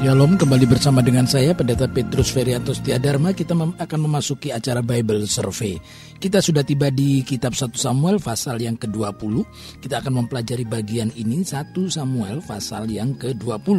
Shalom, 0.00 0.40
kembali 0.40 0.64
bersama 0.64 1.04
dengan 1.04 1.28
saya 1.28 1.52
Pendeta 1.52 1.84
Petrus 1.84 2.32
Ferianto 2.32 2.72
Dharma. 2.72 3.36
Kita 3.36 3.52
mem 3.52 3.76
akan 3.76 4.00
memasuki 4.08 4.48
acara 4.48 4.80
Bible 4.80 5.28
Survey. 5.28 5.76
Kita 6.16 6.40
sudah 6.40 6.64
tiba 6.64 6.88
di 6.88 7.20
kitab 7.20 7.52
1 7.52 7.76
Samuel 7.76 8.16
pasal 8.16 8.64
yang 8.64 8.80
ke-20. 8.80 9.44
Kita 9.84 10.00
akan 10.00 10.24
mempelajari 10.24 10.64
bagian 10.64 11.12
ini 11.20 11.44
1 11.44 11.76
Samuel 11.92 12.40
pasal 12.40 12.88
yang 12.88 13.12
ke-20. 13.12 13.76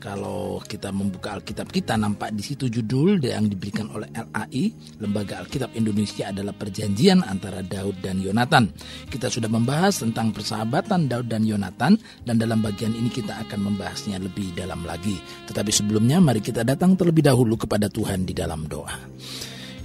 Kalau 0.00 0.64
kita 0.64 0.88
membuka 0.96 1.36
Alkitab 1.36 1.68
kita 1.68 1.92
nampak 2.00 2.32
di 2.32 2.40
situ 2.40 2.72
judul 2.72 3.20
yang 3.20 3.52
diberikan 3.52 3.92
oleh 3.92 4.08
LAI, 4.16 4.72
Lembaga 4.96 5.44
Alkitab 5.44 5.76
Indonesia 5.76 6.32
adalah 6.32 6.56
perjanjian 6.56 7.20
antara 7.20 7.60
Daud 7.60 8.00
dan 8.00 8.16
Yonatan. 8.16 8.72
Kita 9.12 9.28
sudah 9.28 9.52
membahas 9.52 10.00
tentang 10.00 10.32
persahabatan 10.32 11.04
Daud 11.04 11.28
dan 11.28 11.44
Yonatan 11.44 12.00
dan 12.24 12.34
dalam 12.40 12.64
bagian 12.64 12.96
ini 12.96 13.12
kita 13.12 13.44
akan 13.44 13.60
membahasnya 13.60 14.16
lebih 14.16 14.56
dalam 14.56 14.88
lagi. 14.88 15.20
Tetapi 15.44 15.68
sebelumnya 15.68 16.16
mari 16.16 16.40
kita 16.40 16.64
datang 16.64 16.96
terlebih 16.96 17.28
dahulu 17.28 17.60
kepada 17.60 17.92
Tuhan 17.92 18.24
di 18.24 18.32
dalam 18.32 18.64
doa. 18.64 18.96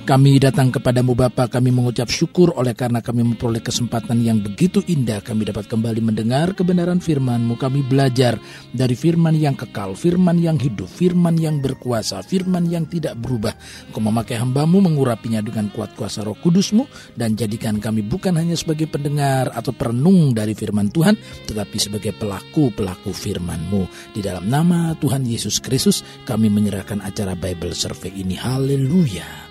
Kami 0.06 0.38
datang 0.38 0.70
kepadamu 0.70 1.18
Bapa, 1.18 1.50
kami 1.50 1.74
mengucap 1.74 2.14
syukur 2.14 2.54
oleh 2.54 2.78
karena 2.78 3.02
kami 3.02 3.26
memperoleh 3.26 3.58
kesempatan 3.58 4.22
yang 4.22 4.38
begitu 4.38 4.86
indah 4.86 5.18
kami 5.18 5.50
dapat 5.50 5.66
kembali 5.66 5.98
mendengar 5.98 6.54
kebenaran 6.54 7.02
firman-Mu. 7.02 7.58
Kami 7.58 7.82
belajar 7.82 8.38
dari 8.70 8.94
firman 8.94 9.34
yang 9.34 9.58
kekal, 9.58 9.98
firman 9.98 10.38
yang 10.38 10.62
hidup, 10.62 10.86
firman 10.86 11.42
yang 11.42 11.58
berkuasa, 11.58 12.22
firman 12.22 12.70
yang 12.70 12.86
tidak 12.86 13.18
berubah. 13.18 13.58
Kau 13.90 13.98
memakai 13.98 14.38
hambamu 14.38 14.78
mengurapinya 14.78 15.42
dengan 15.42 15.74
kuat 15.74 15.98
kuasa 15.98 16.22
roh 16.22 16.38
kudusmu 16.38 16.86
dan 17.18 17.34
jadikan 17.34 17.82
kami 17.82 18.06
bukan 18.06 18.38
hanya 18.38 18.54
sebagai 18.54 18.86
pendengar 18.86 19.50
atau 19.58 19.74
perenung 19.74 20.38
dari 20.38 20.54
firman 20.54 20.94
Tuhan, 20.94 21.18
tetapi 21.50 21.82
sebagai 21.82 22.14
pelaku-pelaku 22.14 23.10
firman-Mu. 23.10 24.14
Di 24.14 24.22
dalam 24.22 24.54
nama 24.54 24.94
Tuhan 25.02 25.26
Yesus 25.26 25.58
Kristus 25.58 26.06
kami 26.30 26.54
menyerahkan 26.54 27.02
acara 27.02 27.34
Bible 27.34 27.74
Survey 27.74 28.14
ini. 28.14 28.38
Haleluya. 28.38 29.45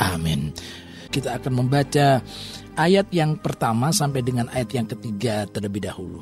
Amin. 0.00 0.52
Kita 1.08 1.40
akan 1.40 1.52
membaca 1.64 2.20
ayat 2.76 3.08
yang 3.10 3.40
pertama 3.40 3.90
sampai 3.90 4.20
dengan 4.20 4.52
ayat 4.52 4.70
yang 4.76 4.86
ketiga 4.86 5.48
terlebih 5.48 5.88
dahulu. 5.88 6.20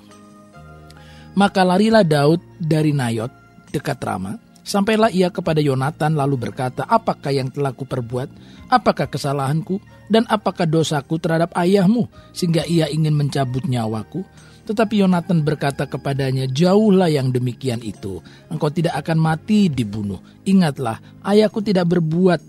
Maka 1.34 1.66
larilah 1.66 2.06
Daud 2.06 2.38
dari 2.62 2.94
Nayot 2.94 3.30
dekat 3.74 3.98
Rama, 3.98 4.38
sampailah 4.62 5.10
ia 5.10 5.34
kepada 5.34 5.58
Yonatan 5.58 6.14
lalu 6.14 6.38
berkata, 6.38 6.86
"Apakah 6.86 7.34
yang 7.34 7.50
telah 7.50 7.74
kuperbuat? 7.74 8.30
Apakah 8.70 9.10
kesalahanku 9.10 9.82
dan 10.06 10.22
apakah 10.30 10.62
dosaku 10.62 11.18
terhadap 11.18 11.50
ayahmu 11.58 12.06
sehingga 12.30 12.62
ia 12.70 12.86
ingin 12.86 13.18
mencabut 13.18 13.66
nyawaku?" 13.66 14.22
Tetapi 14.64 15.04
Yonatan 15.04 15.44
berkata 15.44 15.84
kepadanya, 15.84 16.48
"Jauhlah 16.48 17.12
yang 17.12 17.28
demikian 17.34 17.84
itu. 17.84 18.24
Engkau 18.48 18.72
tidak 18.72 18.96
akan 19.04 19.20
mati 19.20 19.68
dibunuh. 19.68 20.22
Ingatlah, 20.48 21.02
ayahku 21.20 21.60
tidak 21.60 21.90
berbuat 21.92 22.40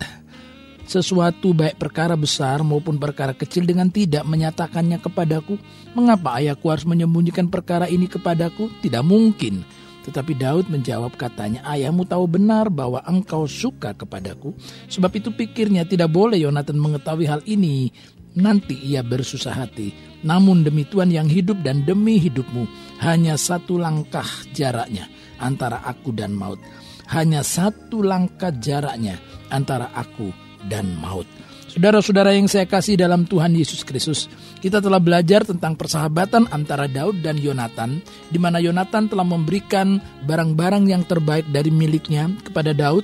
sesuatu 0.86 1.58
baik 1.58 1.81
perkara 1.81 2.14
besar 2.14 2.61
maupun 2.61 3.02
perkara 3.02 3.33
kecil 3.33 3.66
dengan 3.66 3.89
tidak 3.89 4.23
menyatakannya 4.23 5.02
kepadaku? 5.02 5.58
Mengapa 5.97 6.38
ayahku 6.38 6.69
harus 6.69 6.86
menyembunyikan 6.86 7.50
perkara 7.50 7.89
ini 7.89 8.05
kepadaku? 8.05 8.69
Tidak 8.86 9.02
mungkin. 9.02 9.66
Tetapi 10.06 10.38
Daud 10.38 10.69
menjawab 10.69 11.17
katanya, 11.17 11.66
ayahmu 11.66 12.06
tahu 12.06 12.30
benar 12.30 12.69
bahwa 12.69 13.02
engkau 13.09 13.50
suka 13.50 13.97
kepadaku. 13.97 14.53
Sebab 14.86 15.09
itu 15.17 15.33
pikirnya 15.33 15.89
tidak 15.89 16.13
boleh 16.13 16.38
Yonatan 16.38 16.78
mengetahui 16.78 17.25
hal 17.25 17.41
ini. 17.50 17.89
Nanti 18.38 18.78
ia 18.78 19.02
bersusah 19.02 19.66
hati. 19.66 19.89
Namun 20.22 20.61
demi 20.61 20.86
Tuhan 20.86 21.09
yang 21.09 21.25
hidup 21.25 21.66
dan 21.66 21.81
demi 21.81 22.22
hidupmu, 22.22 22.69
hanya 23.02 23.33
satu 23.33 23.81
langkah 23.81 24.28
jaraknya 24.53 25.09
antara 25.41 25.81
aku 25.81 26.13
dan 26.13 26.38
maut. 26.38 26.61
Hanya 27.09 27.41
satu 27.41 28.06
langkah 28.06 28.53
jaraknya 28.53 29.17
antara 29.50 29.89
aku 29.94 30.45
dan 30.70 30.96
maut. 31.00 31.28
Saudara-saudara 31.76 32.32
yang 32.32 32.48
saya 32.48 32.64
kasih 32.64 32.96
dalam 32.96 33.28
Tuhan 33.28 33.52
Yesus 33.52 33.84
Kristus, 33.84 34.31
kita 34.64 34.80
telah 34.80 34.96
belajar 34.96 35.44
tentang 35.44 35.76
persahabatan 35.76 36.48
antara 36.56 36.88
Daud 36.88 37.20
dan 37.20 37.36
Yonatan, 37.36 38.00
di 38.31 38.40
mana 38.40 38.64
Yonatan 38.64 39.12
telah 39.12 39.28
memberikan 39.28 40.00
barang-barang 40.24 40.88
yang 40.88 41.04
terbaik 41.04 41.44
dari 41.52 41.75
miliknya 41.75 42.31
kepada 42.48 42.72
Daud. 42.72 43.04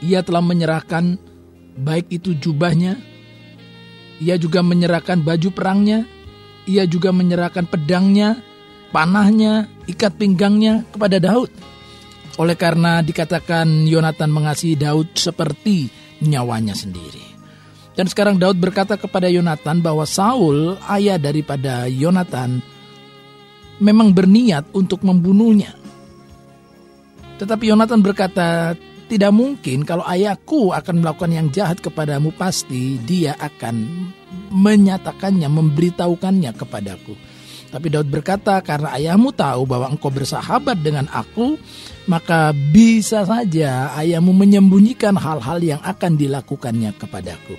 Ia 0.00 0.24
telah 0.24 0.40
menyerahkan 0.40 1.20
baik 1.76 2.08
itu 2.16 2.32
jubahnya, 2.32 2.96
ia 4.24 4.40
juga 4.40 4.64
menyerahkan 4.64 5.20
baju 5.20 5.52
perangnya, 5.52 6.08
ia 6.64 6.88
juga 6.88 7.12
menyerahkan 7.12 7.68
pedangnya, 7.68 8.40
panahnya, 8.88 9.68
ikat 9.84 10.16
pinggangnya 10.16 10.88
kepada 10.88 11.20
Daud. 11.20 11.52
Oleh 12.40 12.56
karena 12.56 13.04
dikatakan 13.04 13.84
Yonatan 13.84 14.32
mengasihi 14.32 14.80
Daud 14.80 15.12
seperti 15.12 16.07
nyawanya 16.22 16.74
sendiri. 16.74 17.22
Dan 17.98 18.06
sekarang 18.06 18.38
Daud 18.38 18.62
berkata 18.62 18.94
kepada 18.94 19.26
Yonatan 19.26 19.82
bahwa 19.82 20.06
Saul, 20.06 20.78
ayah 20.86 21.18
daripada 21.18 21.90
Yonatan, 21.90 22.62
memang 23.82 24.14
berniat 24.14 24.70
untuk 24.70 25.02
membunuhnya. 25.02 25.74
Tetapi 27.42 27.74
Yonatan 27.74 27.98
berkata, 27.98 28.78
tidak 29.08 29.32
mungkin 29.32 29.82
kalau 29.88 30.04
ayahku 30.04 30.70
akan 30.70 31.00
melakukan 31.00 31.32
yang 31.32 31.48
jahat 31.48 31.80
kepadamu 31.80 32.30
pasti 32.36 33.00
dia 33.02 33.34
akan 33.40 34.06
menyatakannya, 34.52 35.48
memberitahukannya 35.48 36.52
kepadaku. 36.54 37.18
Tapi 37.68 37.86
Daud 37.92 38.08
berkata, 38.08 38.60
karena 38.64 38.94
ayahmu 38.96 39.32
tahu 39.32 39.68
bahwa 39.68 39.92
engkau 39.92 40.08
bersahabat 40.08 40.80
dengan 40.80 41.04
aku, 41.10 41.60
maka 42.08 42.56
bisa 42.56 43.22
saja 43.28 43.92
ayahmu 44.00 44.32
menyembunyikan 44.32 45.14
hal-hal 45.14 45.60
yang 45.60 45.80
akan 45.84 46.16
dilakukannya 46.16 46.96
kepadaku. 46.96 47.54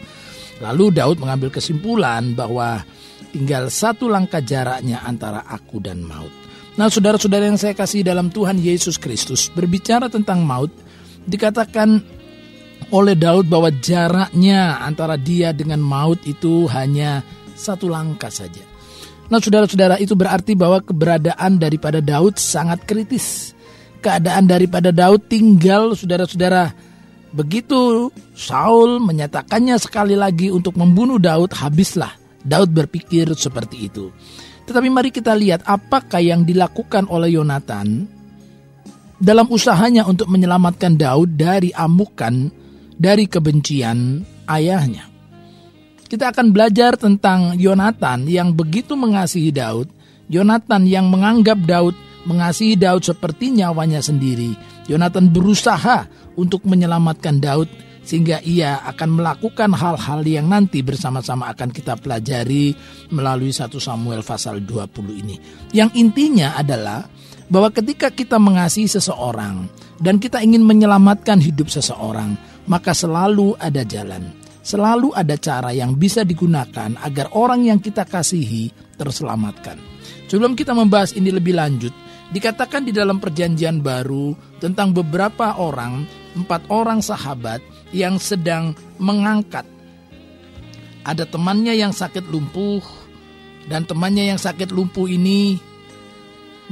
Lalu 0.59 0.91
Daud 0.91 1.21
mengambil 1.21 1.53
kesimpulan 1.53 2.33
bahwa 2.35 2.83
tinggal 3.31 3.69
satu 3.69 4.09
langkah 4.09 4.41
jaraknya 4.41 5.05
antara 5.05 5.45
aku 5.45 5.79
dan 5.79 6.01
maut. 6.01 6.33
Nah 6.75 6.89
saudara-saudara 6.89 7.45
yang 7.47 7.61
saya 7.61 7.77
kasih 7.77 8.01
dalam 8.01 8.33
Tuhan 8.33 8.57
Yesus 8.57 8.97
Kristus 8.97 9.53
berbicara 9.53 10.09
tentang 10.09 10.43
maut 10.43 10.73
dikatakan 11.29 12.01
oleh 12.89 13.13
Daud 13.13 13.45
bahwa 13.45 13.69
jaraknya 13.69 14.81
antara 14.81 15.13
dia 15.15 15.53
dengan 15.53 15.77
maut 15.79 16.17
itu 16.25 16.65
hanya 16.73 17.21
satu 17.53 17.85
langkah 17.85 18.33
saja. 18.33 18.65
Nah 19.29 19.37
saudara-saudara 19.37 20.01
itu 20.01 20.17
berarti 20.17 20.57
bahwa 20.57 20.81
keberadaan 20.81 21.61
daripada 21.61 22.01
Daud 22.01 22.41
sangat 22.41 22.81
kritis. 22.89 23.53
Keadaan 23.99 24.47
daripada 24.47 24.95
Daud 24.95 25.27
tinggal 25.27 25.91
saudara-saudara. 25.95 26.71
Begitu 27.29 28.09
Saul 28.33 28.97
menyatakannya 29.03 29.75
sekali 29.77 30.15
lagi 30.17 30.49
untuk 30.49 30.79
membunuh 30.79 31.21
Daud, 31.21 31.53
habislah. 31.53 32.15
Daud 32.39 32.71
berpikir 32.71 33.27
seperti 33.35 33.91
itu. 33.91 34.09
Tetapi 34.65 34.87
mari 34.87 35.11
kita 35.11 35.35
lihat 35.35 35.67
apakah 35.67 36.23
yang 36.23 36.47
dilakukan 36.47 37.09
oleh 37.11 37.35
Yonatan 37.35 38.07
dalam 39.19 39.51
usahanya 39.51 40.07
untuk 40.07 40.31
menyelamatkan 40.31 40.95
Daud 40.95 41.35
dari 41.35 41.75
amukan, 41.75 42.47
dari 42.95 43.27
kebencian 43.27 44.23
ayahnya. 44.47 45.11
Kita 46.09 46.33
akan 46.33 46.49
belajar 46.55 46.95
tentang 46.97 47.59
Yonatan 47.59 48.25
yang 48.25 48.55
begitu 48.55 48.95
mengasihi 48.95 49.53
Daud, 49.53 49.91
Yonatan 50.31 50.87
yang 50.87 51.11
menganggap 51.11 51.59
Daud 51.67 51.93
mengasihi 52.29 52.77
Daud 52.77 53.01
seperti 53.01 53.49
nyawanya 53.49 54.05
sendiri. 54.05 54.53
Yonatan 54.85 55.33
berusaha 55.33 56.05
untuk 56.37 56.61
menyelamatkan 56.69 57.41
Daud 57.41 57.69
sehingga 58.05 58.41
ia 58.45 58.85
akan 58.85 59.21
melakukan 59.21 59.73
hal-hal 59.73 60.21
yang 60.25 60.49
nanti 60.49 60.85
bersama-sama 60.85 61.49
akan 61.49 61.69
kita 61.73 61.97
pelajari 61.97 62.73
melalui 63.09 63.49
1 63.49 63.69
Samuel 63.77 64.21
pasal 64.21 64.61
20 64.61 65.21
ini. 65.25 65.35
Yang 65.73 65.89
intinya 65.97 66.53
adalah 66.57 67.05
bahwa 67.49 67.73
ketika 67.73 68.13
kita 68.13 68.37
mengasihi 68.37 68.89
seseorang 68.89 69.65
dan 69.97 70.21
kita 70.21 70.41
ingin 70.45 70.61
menyelamatkan 70.61 71.41
hidup 71.41 71.69
seseorang, 71.69 72.37
maka 72.69 72.93
selalu 72.93 73.57
ada 73.57 73.81
jalan 73.81 74.29
selalu 74.69 75.15
ada 75.17 75.33
cara 75.39 75.73
yang 75.73 75.97
bisa 75.97 76.21
digunakan 76.21 76.93
agar 77.01 77.33
orang 77.33 77.65
yang 77.65 77.79
kita 77.81 78.05
kasihi 78.05 78.69
terselamatkan. 79.01 79.81
Sebelum 80.29 80.53
kita 80.53 80.77
membahas 80.77 81.17
ini 81.17 81.33
lebih 81.33 81.57
lanjut, 81.57 81.89
dikatakan 82.29 82.85
di 82.85 82.93
dalam 82.93 83.17
perjanjian 83.17 83.81
baru 83.81 84.37
tentang 84.61 84.93
beberapa 84.93 85.57
orang, 85.57 86.05
empat 86.37 86.69
orang 86.69 87.01
sahabat 87.01 87.61
yang 87.89 88.21
sedang 88.21 88.77
mengangkat. 89.01 89.65
Ada 91.05 91.25
temannya 91.25 91.73
yang 91.73 91.95
sakit 91.95 92.27
lumpuh, 92.29 92.83
dan 93.69 93.85
temannya 93.85 94.33
yang 94.33 94.39
sakit 94.41 94.73
lumpuh 94.73 95.05
ini 95.05 95.61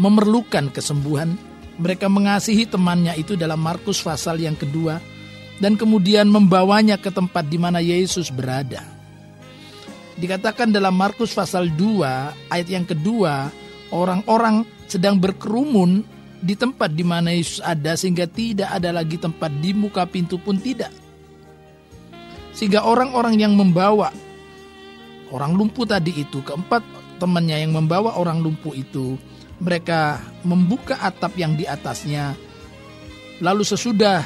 memerlukan 0.02 0.74
kesembuhan. 0.74 1.38
Mereka 1.78 2.10
mengasihi 2.10 2.66
temannya 2.66 3.14
itu 3.22 3.38
dalam 3.38 3.62
Markus 3.62 4.02
pasal 4.02 4.42
yang 4.42 4.58
kedua 4.58 4.98
dan 5.62 5.78
kemudian 5.78 6.26
membawanya 6.26 6.98
ke 6.98 7.14
tempat 7.14 7.46
di 7.46 7.62
mana 7.62 7.78
Yesus 7.82 8.34
berada. 8.34 8.82
Dikatakan 10.18 10.74
dalam 10.74 10.98
Markus 10.98 11.38
pasal 11.38 11.70
2 11.70 12.50
ayat 12.50 12.66
yang 12.66 12.90
kedua, 12.90 13.54
orang-orang 13.94 14.66
sedang 14.88 15.20
berkerumun 15.20 16.02
di 16.40 16.56
tempat 16.56 16.94
di 16.96 17.04
mana 17.04 17.36
Yesus 17.36 17.60
ada 17.60 17.94
sehingga 17.94 18.26
tidak 18.26 18.72
ada 18.72 18.96
lagi 18.96 19.20
tempat 19.20 19.52
di 19.60 19.76
muka 19.76 20.08
pintu 20.08 20.40
pun 20.40 20.58
tidak. 20.58 20.92
Sehingga 22.56 22.88
orang-orang 22.88 23.38
yang 23.38 23.54
membawa 23.54 24.10
orang 25.30 25.54
lumpuh 25.54 25.86
tadi 25.86 26.16
itu, 26.16 26.42
keempat 26.42 26.82
temannya 27.22 27.62
yang 27.68 27.76
membawa 27.76 28.18
orang 28.18 28.42
lumpuh 28.42 28.74
itu, 28.74 29.20
mereka 29.62 30.22
membuka 30.42 30.98
atap 31.02 31.38
yang 31.38 31.54
di 31.54 31.70
atasnya. 31.70 32.34
Lalu 33.42 33.62
sesudah 33.62 34.26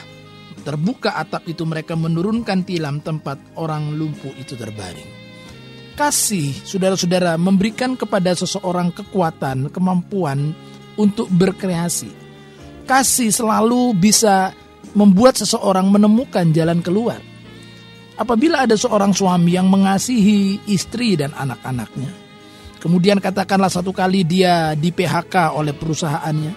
terbuka 0.64 1.20
atap 1.20 1.44
itu 1.52 1.68
mereka 1.68 2.00
menurunkan 2.00 2.64
tilam 2.64 3.04
tempat 3.04 3.40
orang 3.60 3.96
lumpuh 4.00 4.32
itu 4.40 4.56
terbaring. 4.56 5.21
Kasih, 6.02 6.50
saudara-saudara, 6.66 7.38
memberikan 7.38 7.94
kepada 7.94 8.34
seseorang 8.34 8.90
kekuatan, 8.90 9.70
kemampuan 9.70 10.50
untuk 10.98 11.30
berkreasi. 11.30 12.10
Kasih 12.90 13.30
selalu 13.30 13.94
bisa 13.94 14.50
membuat 14.98 15.38
seseorang 15.38 15.86
menemukan 15.94 16.50
jalan 16.58 16.82
keluar. 16.82 17.22
Apabila 18.18 18.66
ada 18.66 18.74
seorang 18.74 19.14
suami 19.14 19.54
yang 19.54 19.70
mengasihi 19.70 20.66
istri 20.66 21.22
dan 21.22 21.38
anak-anaknya, 21.38 22.10
kemudian 22.82 23.22
katakanlah 23.22 23.70
satu 23.70 23.94
kali 23.94 24.26
dia 24.26 24.74
di 24.74 24.90
PHK 24.90 25.54
oleh 25.54 25.78
perusahaannya, 25.78 26.54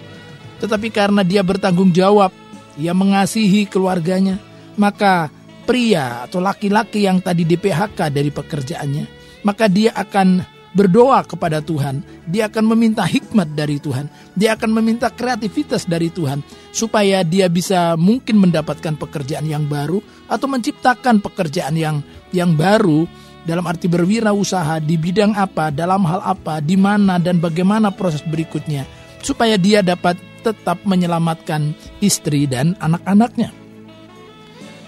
tetapi 0.64 0.88
karena 0.88 1.20
dia 1.20 1.44
bertanggung 1.44 1.92
jawab, 1.92 2.32
ia 2.80 2.96
mengasihi 2.96 3.68
keluarganya, 3.68 4.40
maka 4.80 5.28
pria 5.68 6.24
atau 6.24 6.40
laki-laki 6.40 7.04
yang 7.04 7.20
tadi 7.20 7.44
di 7.44 7.60
PHK 7.60 8.08
dari 8.08 8.32
pekerjaannya, 8.32 9.23
maka 9.44 9.70
dia 9.70 9.92
akan 9.94 10.42
berdoa 10.74 11.22
kepada 11.22 11.62
Tuhan, 11.62 12.02
dia 12.26 12.50
akan 12.50 12.74
meminta 12.74 13.06
hikmat 13.06 13.54
dari 13.54 13.78
Tuhan, 13.78 14.10
dia 14.34 14.58
akan 14.58 14.74
meminta 14.74 15.06
kreativitas 15.06 15.86
dari 15.86 16.10
Tuhan, 16.10 16.42
supaya 16.74 17.22
dia 17.22 17.46
bisa 17.46 17.94
mungkin 17.94 18.42
mendapatkan 18.42 18.98
pekerjaan 18.98 19.46
yang 19.46 19.70
baru 19.70 20.02
atau 20.26 20.50
menciptakan 20.50 21.22
pekerjaan 21.22 21.78
yang 21.78 22.02
yang 22.34 22.58
baru. 22.58 23.06
Dalam 23.44 23.68
arti 23.68 23.92
berwirausaha 23.92 24.80
di 24.80 24.96
bidang 24.96 25.36
apa, 25.36 25.68
dalam 25.68 26.00
hal 26.08 26.24
apa, 26.24 26.64
di 26.64 26.80
mana 26.80 27.20
dan 27.20 27.44
bagaimana 27.44 27.92
proses 27.92 28.24
berikutnya, 28.24 28.88
supaya 29.20 29.60
dia 29.60 29.84
dapat 29.84 30.16
tetap 30.40 30.80
menyelamatkan 30.88 31.76
istri 32.00 32.48
dan 32.48 32.72
anak-anaknya. 32.80 33.52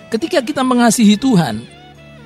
Ketika 0.09 0.41
kita 0.41 0.65
mengasihi 0.65 1.21
Tuhan, 1.21 1.76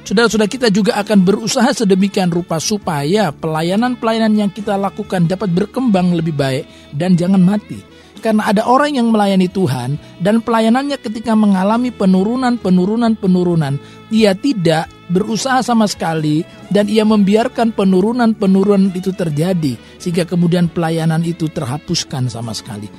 Saudara-saudara 0.01 0.49
kita 0.49 0.69
juga 0.73 0.97
akan 0.97 1.23
berusaha 1.23 1.71
sedemikian 1.77 2.33
rupa 2.33 2.57
supaya 2.57 3.31
pelayanan-pelayanan 3.31 4.33
yang 4.33 4.51
kita 4.51 4.75
lakukan 4.81 5.29
dapat 5.29 5.53
berkembang 5.53 6.17
lebih 6.17 6.33
baik 6.33 6.65
dan 6.97 7.15
jangan 7.15 7.45
mati. 7.45 7.79
Karena 8.21 8.53
ada 8.53 8.69
orang 8.69 9.01
yang 9.01 9.09
melayani 9.09 9.49
Tuhan 9.49 9.97
dan 10.21 10.45
pelayanannya 10.45 11.01
ketika 11.01 11.33
mengalami 11.33 11.89
penurunan, 11.89 12.61
penurunan, 12.61 13.17
penurunan, 13.17 13.81
ia 14.13 14.37
tidak 14.37 14.93
berusaha 15.09 15.65
sama 15.65 15.89
sekali 15.89 16.45
dan 16.69 16.85
ia 16.87 17.03
membiarkan 17.09 17.73
penurunan, 17.73 18.37
penurunan 18.37 18.93
itu 18.93 19.17
terjadi 19.17 19.73
sehingga 19.97 20.29
kemudian 20.29 20.69
pelayanan 20.69 21.25
itu 21.25 21.49
terhapuskan 21.49 22.29
sama 22.29 22.53
sekali. 22.53 22.93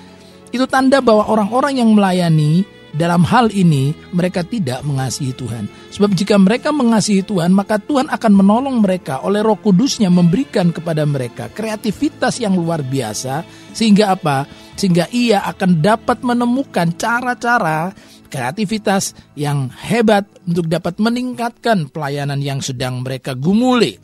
Itu 0.50 0.66
tanda 0.66 1.00
bahwa 1.00 1.30
orang-orang 1.30 1.80
yang 1.80 1.94
melayani 1.94 2.66
dalam 2.92 3.24
hal 3.24 3.52
ini 3.52 3.96
mereka 4.12 4.44
tidak 4.44 4.84
mengasihi 4.84 5.32
Tuhan. 5.32 5.68
Sebab 5.92 6.12
jika 6.16 6.36
mereka 6.36 6.76
mengasihi 6.76 7.24
Tuhan, 7.24 7.56
maka 7.56 7.80
Tuhan 7.80 8.12
akan 8.12 8.34
menolong 8.36 8.84
mereka 8.84 9.24
oleh 9.24 9.40
roh 9.40 9.60
kudusnya 9.60 10.12
memberikan 10.12 10.76
kepada 10.76 11.08
mereka 11.08 11.48
kreativitas 11.52 12.40
yang 12.44 12.56
luar 12.56 12.84
biasa. 12.84 13.44
Sehingga 13.72 14.16
apa? 14.16 14.44
Sehingga 14.76 15.08
ia 15.12 15.44
akan 15.48 15.80
dapat 15.80 16.24
menemukan 16.24 16.92
cara-cara 16.96 17.96
kreativitas 18.32 19.12
yang 19.36 19.68
hebat 19.68 20.24
untuk 20.48 20.72
dapat 20.72 20.96
meningkatkan 20.98 21.92
pelayanan 21.92 22.40
yang 22.40 22.64
sedang 22.64 23.04
mereka 23.04 23.36
gumuli. 23.36 24.00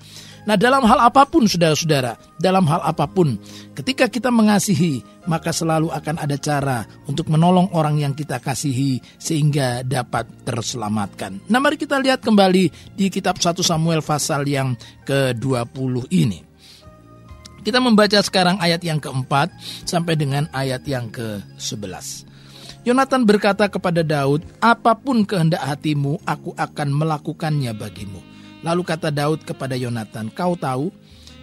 Nah, 0.48 0.56
dalam 0.56 0.80
hal 0.88 1.12
apa 1.12 1.28
pun, 1.28 1.44
saudara-saudara, 1.44 2.16
dalam 2.40 2.64
hal 2.72 2.80
apa 2.80 3.04
pun, 3.04 3.36
ketika 3.76 4.08
kita 4.08 4.32
mengasihi, 4.32 5.04
maka 5.28 5.52
selalu 5.52 5.92
akan 5.92 6.24
ada 6.24 6.40
cara 6.40 6.88
untuk 7.04 7.28
menolong 7.28 7.68
orang 7.76 8.00
yang 8.00 8.16
kita 8.16 8.40
kasihi 8.40 9.04
sehingga 9.20 9.84
dapat 9.84 10.24
terselamatkan. 10.48 11.44
Nah, 11.52 11.60
mari 11.60 11.76
kita 11.76 12.00
lihat 12.00 12.24
kembali 12.24 12.96
di 12.96 13.12
kitab 13.12 13.44
1 13.44 13.60
Samuel 13.60 14.00
pasal 14.00 14.48
yang 14.48 14.80
ke-20 15.04 16.16
ini. 16.16 16.40
Kita 17.68 17.84
membaca 17.84 18.16
sekarang 18.24 18.56
ayat 18.64 18.80
yang 18.88 19.04
keempat 19.04 19.52
sampai 19.84 20.16
dengan 20.16 20.48
ayat 20.56 20.88
yang 20.88 21.12
ke-11. 21.12 22.24
Yonatan 22.88 23.28
berkata 23.28 23.68
kepada 23.68 24.00
Daud, 24.00 24.48
"Apa 24.64 24.96
pun 24.96 25.28
kehendak 25.28 25.60
hatimu, 25.60 26.24
aku 26.24 26.56
akan 26.56 26.88
melakukannya 26.96 27.76
bagimu." 27.76 28.37
Lalu 28.66 28.82
kata 28.82 29.14
Daud 29.14 29.46
kepada 29.46 29.78
Yonatan, 29.78 30.34
"Kau 30.34 30.58
tahu, 30.58 30.90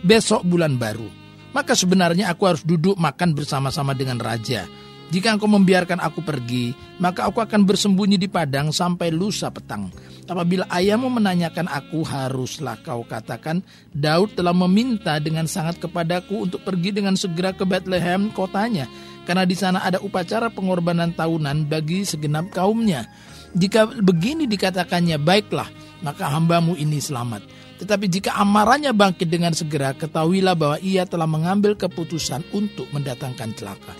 besok 0.04 0.44
bulan 0.44 0.76
baru. 0.76 1.08
Maka 1.56 1.72
sebenarnya 1.72 2.28
aku 2.28 2.44
harus 2.44 2.62
duduk 2.66 2.98
makan 3.00 3.32
bersama-sama 3.32 3.94
dengan 3.96 4.18
raja. 4.18 4.66
Jika 5.14 5.30
engkau 5.30 5.46
membiarkan 5.46 6.02
aku 6.02 6.26
pergi, 6.26 6.74
maka 6.98 7.30
aku 7.30 7.38
akan 7.38 7.62
bersembunyi 7.62 8.18
di 8.18 8.26
padang 8.26 8.74
sampai 8.74 9.14
lusa 9.14 9.52
petang. 9.52 9.92
Apabila 10.26 10.66
ayahmu 10.72 11.06
menanyakan 11.06 11.70
aku, 11.70 12.02
haruslah 12.02 12.80
kau 12.82 13.06
katakan, 13.06 13.62
Daud 13.92 14.34
telah 14.34 14.56
meminta 14.56 15.20
dengan 15.22 15.46
sangat 15.46 15.78
kepadaku 15.78 16.48
untuk 16.48 16.64
pergi 16.66 16.90
dengan 16.90 17.14
segera 17.14 17.54
ke 17.54 17.62
Bethlehem 17.62 18.32
kotanya, 18.32 18.88
karena 19.28 19.44
di 19.46 19.54
sana 19.54 19.84
ada 19.84 20.00
upacara 20.02 20.50
pengorbanan 20.50 21.14
tahunan 21.14 21.68
bagi 21.68 22.02
segenap 22.02 22.50
kaumnya. 22.50 23.06
Jika 23.54 23.86
begini 24.02 24.48
dikatakannya, 24.50 25.20
baiklah, 25.22 25.68
maka 26.04 26.28
hambamu 26.28 26.76
ini 26.76 27.00
selamat. 27.00 27.42
Tetapi 27.80 28.06
jika 28.06 28.36
amarahnya 28.38 28.92
bangkit 28.94 29.26
dengan 29.26 29.56
segera, 29.56 29.96
ketahuilah 29.96 30.54
bahwa 30.54 30.76
ia 30.84 31.08
telah 31.08 31.26
mengambil 31.26 31.74
keputusan 31.74 32.44
untuk 32.54 32.86
mendatangkan 32.92 33.56
celaka. 33.56 33.96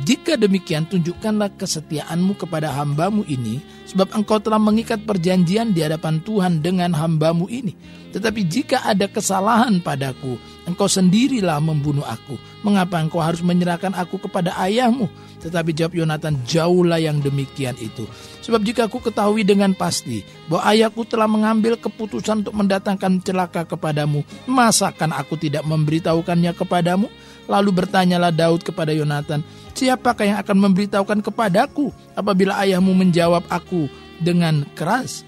Jika 0.00 0.40
demikian, 0.40 0.88
tunjukkanlah 0.88 1.52
kesetiaanmu 1.60 2.40
kepada 2.40 2.72
hambamu 2.72 3.28
ini, 3.28 3.60
sebab 3.84 4.16
engkau 4.16 4.40
telah 4.40 4.56
mengikat 4.56 5.04
perjanjian 5.04 5.76
di 5.76 5.84
hadapan 5.84 6.16
Tuhan 6.24 6.64
dengan 6.64 6.96
hambamu 6.96 7.44
ini. 7.52 7.76
Tetapi 8.08 8.40
jika 8.48 8.88
ada 8.88 9.04
kesalahan 9.04 9.84
padaku, 9.84 10.40
engkau 10.64 10.88
sendirilah 10.88 11.60
membunuh 11.60 12.08
aku. 12.08 12.40
Mengapa 12.64 13.04
engkau 13.04 13.20
harus 13.20 13.44
menyerahkan 13.44 13.92
aku 13.92 14.16
kepada 14.16 14.56
ayahmu? 14.64 15.12
Tetapi 15.42 15.74
jawab 15.74 15.98
Yonatan, 15.98 16.46
jauhlah 16.46 17.02
yang 17.02 17.18
demikian 17.18 17.74
itu. 17.82 18.06
Sebab 18.46 18.62
jika 18.62 18.86
aku 18.86 19.02
ketahui 19.02 19.42
dengan 19.42 19.74
pasti 19.74 20.22
bahwa 20.46 20.62
ayahku 20.70 21.02
telah 21.02 21.26
mengambil 21.26 21.74
keputusan 21.74 22.46
untuk 22.46 22.54
mendatangkan 22.54 23.18
celaka 23.26 23.66
kepadamu, 23.66 24.22
masakan 24.46 25.10
aku 25.10 25.34
tidak 25.34 25.66
memberitahukannya 25.66 26.54
kepadamu? 26.54 27.10
Lalu 27.50 27.70
bertanyalah 27.74 28.30
Daud 28.30 28.62
kepada 28.62 28.94
Yonatan, 28.94 29.42
siapakah 29.74 30.22
yang 30.22 30.38
akan 30.38 30.56
memberitahukan 30.62 31.20
kepadaku 31.26 31.90
apabila 32.14 32.54
ayahmu 32.62 32.94
menjawab 32.94 33.42
aku 33.50 33.90
dengan 34.22 34.62
keras? 34.78 35.26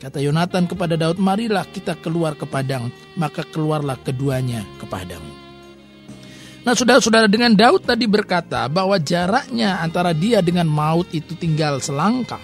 Kata 0.00 0.20
Yonatan 0.20 0.68
kepada 0.68 0.96
Daud, 0.96 1.20
marilah 1.20 1.64
kita 1.68 1.96
keluar 2.00 2.36
ke 2.36 2.48
padang. 2.48 2.88
Maka 3.16 3.44
keluarlah 3.48 3.96
keduanya 4.00 4.64
ke 4.80 4.84
padang. 4.88 5.45
Nah 6.66 6.74
saudara-saudara 6.74 7.30
dengan 7.30 7.54
Daud 7.54 7.86
tadi 7.86 8.10
berkata 8.10 8.66
bahwa 8.66 8.98
jaraknya 8.98 9.78
antara 9.78 10.10
dia 10.10 10.42
dengan 10.42 10.66
maut 10.66 11.06
itu 11.14 11.38
tinggal 11.38 11.78
selangkah. 11.78 12.42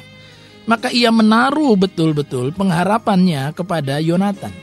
Maka 0.63 0.95
ia 0.95 1.11
menaruh 1.11 1.75
betul-betul 1.75 2.55
pengharapannya 2.55 3.51
kepada 3.51 3.99
Yonatan. 3.99 4.55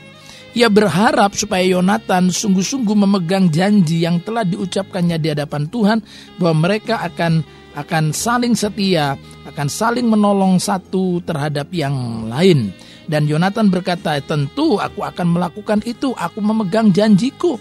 Ia 0.56 0.72
berharap 0.72 1.36
supaya 1.36 1.76
Yonatan 1.76 2.32
sungguh-sungguh 2.32 2.96
memegang 3.04 3.52
janji 3.52 4.00
yang 4.00 4.24
telah 4.24 4.48
diucapkannya 4.48 5.20
di 5.20 5.28
hadapan 5.28 5.68
Tuhan 5.68 5.98
bahwa 6.40 6.64
mereka 6.64 7.04
akan 7.04 7.44
akan 7.76 8.16
saling 8.16 8.56
setia, 8.56 9.14
akan 9.44 9.68
saling 9.68 10.08
menolong 10.08 10.56
satu 10.56 11.20
terhadap 11.20 11.68
yang 11.76 12.26
lain. 12.32 12.72
Dan 13.04 13.28
Yonatan 13.28 13.68
berkata, 13.68 14.16
"Tentu 14.24 14.80
aku 14.80 15.04
akan 15.04 15.36
melakukan 15.36 15.84
itu, 15.84 16.16
aku 16.16 16.40
memegang 16.40 16.96
janjiku." 16.96 17.60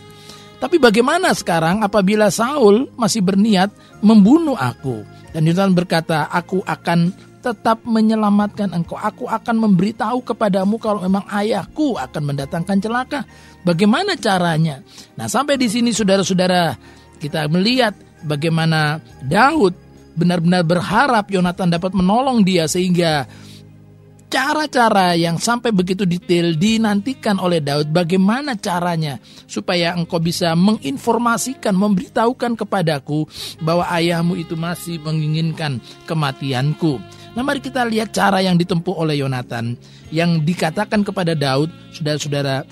Tapi 0.60 0.76
bagaimana 0.76 1.32
sekarang 1.32 1.80
apabila 1.82 2.28
Saul 2.28 2.92
masih 3.00 3.24
berniat 3.24 3.72
membunuh 4.04 4.60
aku? 4.60 5.08
Dan 5.32 5.48
Yonatan 5.48 5.72
berkata, 5.72 6.28
"Aku 6.28 6.60
akan 6.68 7.16
tetap 7.40 7.88
menyelamatkan 7.88 8.76
engkau. 8.76 9.00
Aku 9.00 9.26
akan 9.26 9.56
memberitahu 9.64 10.20
kepadamu 10.28 10.76
kalau 10.76 11.00
memang 11.00 11.24
ayahku 11.32 11.96
akan 11.96 12.36
mendatangkan 12.36 12.78
celaka. 12.84 13.24
Bagaimana 13.64 14.20
caranya? 14.20 14.84
Nah, 15.16 15.32
sampai 15.32 15.56
di 15.56 15.72
sini 15.72 15.96
saudara-saudara, 15.96 16.76
kita 17.20 17.48
melihat 17.48 17.96
bagaimana 18.28 19.00
Daud 19.24 19.76
benar-benar 20.20 20.68
berharap 20.68 21.32
Yonatan 21.32 21.72
dapat 21.72 21.96
menolong 21.96 22.44
dia 22.44 22.68
sehingga 22.68 23.24
cara-cara 24.30 25.18
yang 25.18 25.42
sampai 25.42 25.74
begitu 25.74 26.06
detail 26.06 26.54
dinantikan 26.54 27.42
oleh 27.42 27.60
Daud 27.60 27.90
bagaimana 27.90 28.54
caranya 28.56 29.18
supaya 29.50 29.98
engkau 29.98 30.22
bisa 30.22 30.54
menginformasikan 30.54 31.74
memberitahukan 31.74 32.54
kepadaku 32.54 33.26
bahwa 33.60 33.90
ayahmu 33.90 34.38
itu 34.38 34.54
masih 34.54 35.02
menginginkan 35.02 35.82
kematianku. 36.06 37.02
Nah 37.34 37.42
mari 37.42 37.60
kita 37.60 37.84
lihat 37.90 38.14
cara 38.14 38.46
yang 38.46 38.56
ditempuh 38.56 38.94
oleh 38.94 39.18
Yonatan 39.18 39.74
yang 40.14 40.46
dikatakan 40.46 41.02
kepada 41.02 41.34
Daud, 41.34 41.74
saudara-saudara 41.92 42.66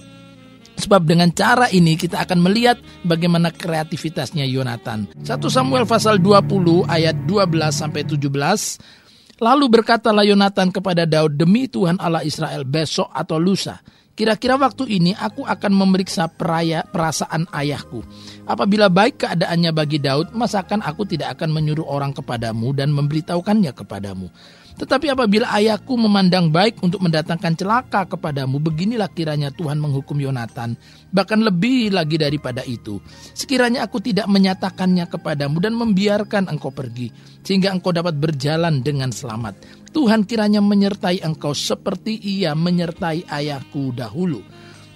Sebab 0.77 1.09
dengan 1.09 1.33
cara 1.33 1.73
ini 1.73 1.97
kita 1.97 2.21
akan 2.21 2.37
melihat 2.37 2.77
bagaimana 3.01 3.49
kreativitasnya 3.49 4.45
Yonatan. 4.45 5.09
1 5.25 5.25
Samuel 5.49 5.89
pasal 5.89 6.21
20 6.21 6.85
ayat 6.85 7.17
12 7.25 7.49
sampai 7.73 8.05
17 8.05 9.06
Lalu 9.37 9.69
berkatalah 9.69 10.25
Yonatan 10.25 10.73
kepada 10.73 11.05
Daud, 11.05 11.37
demi 11.37 11.69
Tuhan 11.69 12.01
Allah 12.01 12.25
Israel 12.25 12.65
besok 12.65 13.13
atau 13.13 13.37
lusa. 13.37 13.77
Kira-kira 14.17 14.57
waktu 14.57 14.89
ini 14.97 15.13
aku 15.13 15.45
akan 15.45 15.77
memeriksa 15.77 16.25
peraya, 16.25 16.81
perasaan 16.81 17.45
ayahku. 17.53 18.01
Apabila 18.49 18.89
baik 18.89 19.21
keadaannya 19.21 19.69
bagi 19.77 20.01
Daud, 20.01 20.33
masakan 20.33 20.81
aku 20.81 21.05
tidak 21.05 21.37
akan 21.37 21.53
menyuruh 21.53 21.85
orang 21.85 22.17
kepadamu 22.17 22.73
dan 22.73 22.89
memberitahukannya 22.97 23.77
kepadamu. 23.77 24.33
Tetapi 24.77 25.09
apabila 25.09 25.49
ayahku 25.57 25.97
memandang 25.97 26.53
baik 26.53 26.85
untuk 26.85 27.01
mendatangkan 27.01 27.57
celaka 27.57 28.05
kepadamu, 28.05 28.61
beginilah 28.61 29.09
kiranya 29.09 29.49
Tuhan 29.49 29.81
menghukum 29.81 30.13
Yonatan, 30.21 30.77
bahkan 31.09 31.41
lebih 31.41 31.89
lagi 31.89 32.21
daripada 32.21 32.61
itu. 32.61 33.01
Sekiranya 33.33 33.89
aku 33.89 33.97
tidak 33.97 34.29
menyatakannya 34.29 35.09
kepadamu 35.09 35.57
dan 35.57 35.73
membiarkan 35.73 36.45
engkau 36.53 36.69
pergi, 36.69 37.09
sehingga 37.41 37.73
engkau 37.73 37.89
dapat 37.89 38.21
berjalan 38.21 38.85
dengan 38.85 39.09
selamat. 39.09 39.57
Tuhan 39.97 40.29
kiranya 40.29 40.61
menyertai 40.61 41.25
engkau 41.25 41.57
seperti 41.57 42.13
ia 42.21 42.53
menyertai 42.53 43.25
ayahku 43.25 43.97
dahulu 43.97 44.45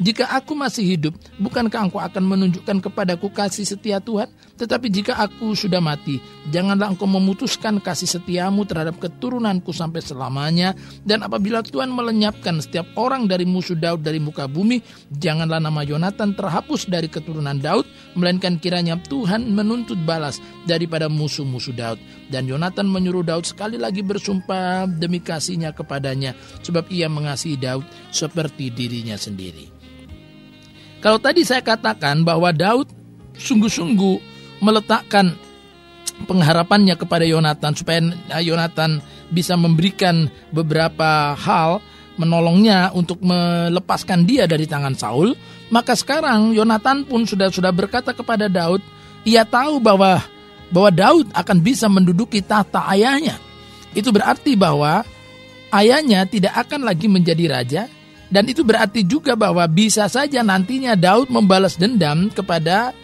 jika 0.02 0.26
aku 0.34 0.58
masih 0.58 0.98
hidup, 0.98 1.14
bukankah 1.38 1.86
engkau 1.86 2.02
akan 2.02 2.26
menunjukkan 2.26 2.90
kepadaku 2.90 3.30
kasih 3.30 3.70
setia 3.70 4.02
Tuhan? 4.02 4.34
Tetapi 4.62 4.94
jika 4.94 5.18
aku 5.18 5.58
sudah 5.58 5.82
mati, 5.82 6.22
janganlah 6.54 6.94
engkau 6.94 7.10
memutuskan 7.10 7.82
kasih 7.82 8.06
setiamu 8.06 8.62
terhadap 8.70 9.02
keturunanku 9.02 9.74
sampai 9.74 10.06
selamanya. 10.06 10.78
Dan 11.02 11.26
apabila 11.26 11.66
Tuhan 11.66 11.90
melenyapkan 11.90 12.62
setiap 12.62 12.86
orang 12.94 13.26
dari 13.26 13.42
musuh 13.50 13.74
Daud 13.74 14.06
dari 14.06 14.22
muka 14.22 14.46
bumi, 14.46 14.78
janganlah 15.18 15.58
nama 15.58 15.82
Yonatan 15.82 16.38
terhapus 16.38 16.86
dari 16.86 17.10
keturunan 17.10 17.58
Daud, 17.58 17.90
melainkan 18.14 18.62
kiranya 18.62 19.02
Tuhan 19.02 19.50
menuntut 19.50 19.98
balas 20.06 20.38
daripada 20.70 21.10
musuh-musuh 21.10 21.74
Daud. 21.74 21.98
Dan 22.30 22.46
Yonatan 22.46 22.86
menyuruh 22.86 23.26
Daud 23.26 23.50
sekali 23.50 23.82
lagi 23.82 24.06
bersumpah 24.06 24.86
demi 24.86 25.26
kasihnya 25.26 25.74
kepadanya, 25.74 26.38
sebab 26.62 26.86
ia 26.94 27.10
mengasihi 27.10 27.58
Daud 27.58 27.90
seperti 28.14 28.70
dirinya 28.70 29.18
sendiri. 29.18 29.74
Kalau 31.02 31.18
tadi 31.18 31.42
saya 31.42 31.66
katakan 31.66 32.22
bahwa 32.22 32.54
Daud 32.54 32.94
sungguh-sungguh 33.34 34.31
meletakkan 34.62 35.36
pengharapannya 36.30 36.94
kepada 36.96 37.26
Yonatan 37.26 37.74
supaya 37.74 38.00
Yonatan 38.40 39.02
bisa 39.34 39.58
memberikan 39.58 40.30
beberapa 40.54 41.34
hal 41.34 41.82
menolongnya 42.20 42.94
untuk 42.94 43.24
melepaskan 43.26 44.28
dia 44.30 44.46
dari 44.46 44.70
tangan 44.70 44.94
Saul, 44.94 45.34
maka 45.74 45.98
sekarang 45.98 46.54
Yonatan 46.54 47.08
pun 47.08 47.26
sudah 47.26 47.50
sudah 47.50 47.74
berkata 47.74 48.14
kepada 48.14 48.46
Daud, 48.46 48.84
ia 49.26 49.42
tahu 49.42 49.82
bahwa 49.82 50.22
bahwa 50.70 50.92
Daud 50.94 51.28
akan 51.34 51.58
bisa 51.60 51.90
menduduki 51.90 52.40
tahta 52.40 52.86
ayahnya. 52.94 53.36
Itu 53.92 54.14
berarti 54.14 54.56
bahwa 54.56 55.04
ayahnya 55.74 56.24
tidak 56.30 56.54
akan 56.68 56.86
lagi 56.86 57.10
menjadi 57.10 57.46
raja, 57.50 57.82
dan 58.32 58.48
itu 58.48 58.62
berarti 58.64 59.04
juga 59.04 59.34
bahwa 59.36 59.66
bisa 59.68 60.06
saja 60.08 60.46
nantinya 60.46 60.96
Daud 60.96 61.28
membalas 61.28 61.76
dendam 61.76 62.32
kepada 62.32 62.96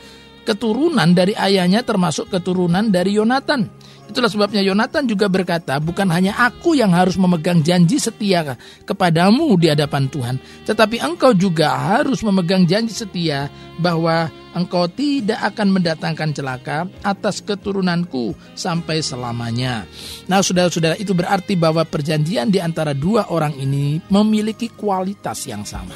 keturunan 0.47 1.11
dari 1.11 1.35
ayahnya 1.35 1.83
termasuk 1.83 2.31
keturunan 2.31 2.87
dari 2.87 3.19
Yonatan. 3.19 3.67
Itulah 4.07 4.31
sebabnya 4.31 4.63
Yonatan 4.63 5.03
juga 5.03 5.27
berkata, 5.27 5.75
bukan 5.83 6.07
hanya 6.15 6.31
aku 6.39 6.79
yang 6.79 6.95
harus 6.95 7.19
memegang 7.19 7.59
janji 7.59 7.99
setia 7.99 8.55
kepadamu 8.87 9.51
di 9.59 9.67
hadapan 9.67 10.07
Tuhan, 10.07 10.35
tetapi 10.63 11.03
engkau 11.03 11.35
juga 11.35 11.75
harus 11.75 12.23
memegang 12.23 12.63
janji 12.63 12.95
setia 12.95 13.51
bahwa 13.83 14.31
engkau 14.55 14.87
tidak 14.87 15.43
akan 15.51 15.75
mendatangkan 15.75 16.31
celaka 16.31 16.87
atas 17.03 17.43
keturunanku 17.43 18.31
sampai 18.55 19.03
selamanya. 19.03 19.83
Nah, 20.31 20.39
saudara-saudara, 20.39 20.95
itu 20.95 21.11
berarti 21.11 21.59
bahwa 21.59 21.83
perjanjian 21.83 22.47
di 22.47 22.63
antara 22.63 22.95
dua 22.95 23.27
orang 23.27 23.59
ini 23.59 23.99
memiliki 24.07 24.71
kualitas 24.71 25.43
yang 25.51 25.67
sama. 25.67 25.93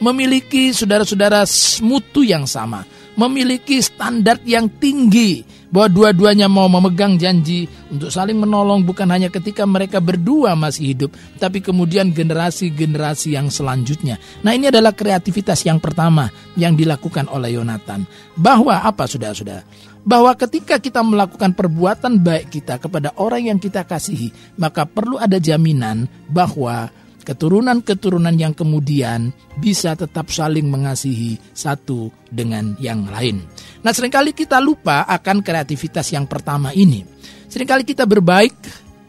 Memiliki 0.00 0.76
saudara-saudara 0.76 1.44
mutu 1.84 2.20
yang 2.20 2.44
sama, 2.44 2.84
memiliki 3.20 3.76
standar 3.84 4.40
yang 4.48 4.72
tinggi 4.80 5.44
bahwa 5.70 5.92
dua-duanya 5.92 6.48
mau 6.48 6.66
memegang 6.66 7.20
janji 7.20 7.68
untuk 7.92 8.10
saling 8.10 8.40
menolong 8.40 8.82
bukan 8.82 9.06
hanya 9.12 9.28
ketika 9.28 9.62
mereka 9.68 10.02
berdua 10.02 10.56
masih 10.58 10.96
hidup, 10.96 11.10
tapi 11.38 11.60
kemudian 11.62 12.10
generasi-generasi 12.10 13.36
yang 13.38 13.52
selanjutnya. 13.52 14.18
Nah 14.42 14.56
ini 14.56 14.72
adalah 14.72 14.96
kreativitas 14.96 15.62
yang 15.68 15.78
pertama 15.78 16.32
yang 16.58 16.74
dilakukan 16.74 17.30
oleh 17.30 17.54
Yonatan. 17.54 18.08
Bahwa 18.34 18.82
apa 18.82 19.06
sudah-sudah? 19.06 19.62
Bahwa 20.00 20.32
ketika 20.32 20.80
kita 20.80 21.04
melakukan 21.04 21.52
perbuatan 21.52 22.24
baik 22.24 22.48
kita 22.50 22.80
kepada 22.80 23.12
orang 23.20 23.52
yang 23.52 23.58
kita 23.60 23.84
kasihi, 23.84 24.56
maka 24.56 24.88
perlu 24.88 25.20
ada 25.20 25.36
jaminan 25.36 26.08
bahwa 26.32 26.88
keturunan-keturunan 27.30 28.34
yang 28.34 28.50
kemudian 28.58 29.30
bisa 29.62 29.94
tetap 29.94 30.34
saling 30.34 30.66
mengasihi 30.66 31.38
satu 31.54 32.10
dengan 32.26 32.74
yang 32.82 33.06
lain. 33.06 33.46
Nah, 33.86 33.94
sering 33.94 34.10
kali 34.10 34.34
kita 34.34 34.58
lupa 34.58 35.06
akan 35.06 35.38
kreativitas 35.38 36.10
yang 36.10 36.26
pertama 36.26 36.74
ini. 36.74 37.06
Seringkali 37.46 37.86
kita 37.86 38.02
berbaik, 38.02 38.58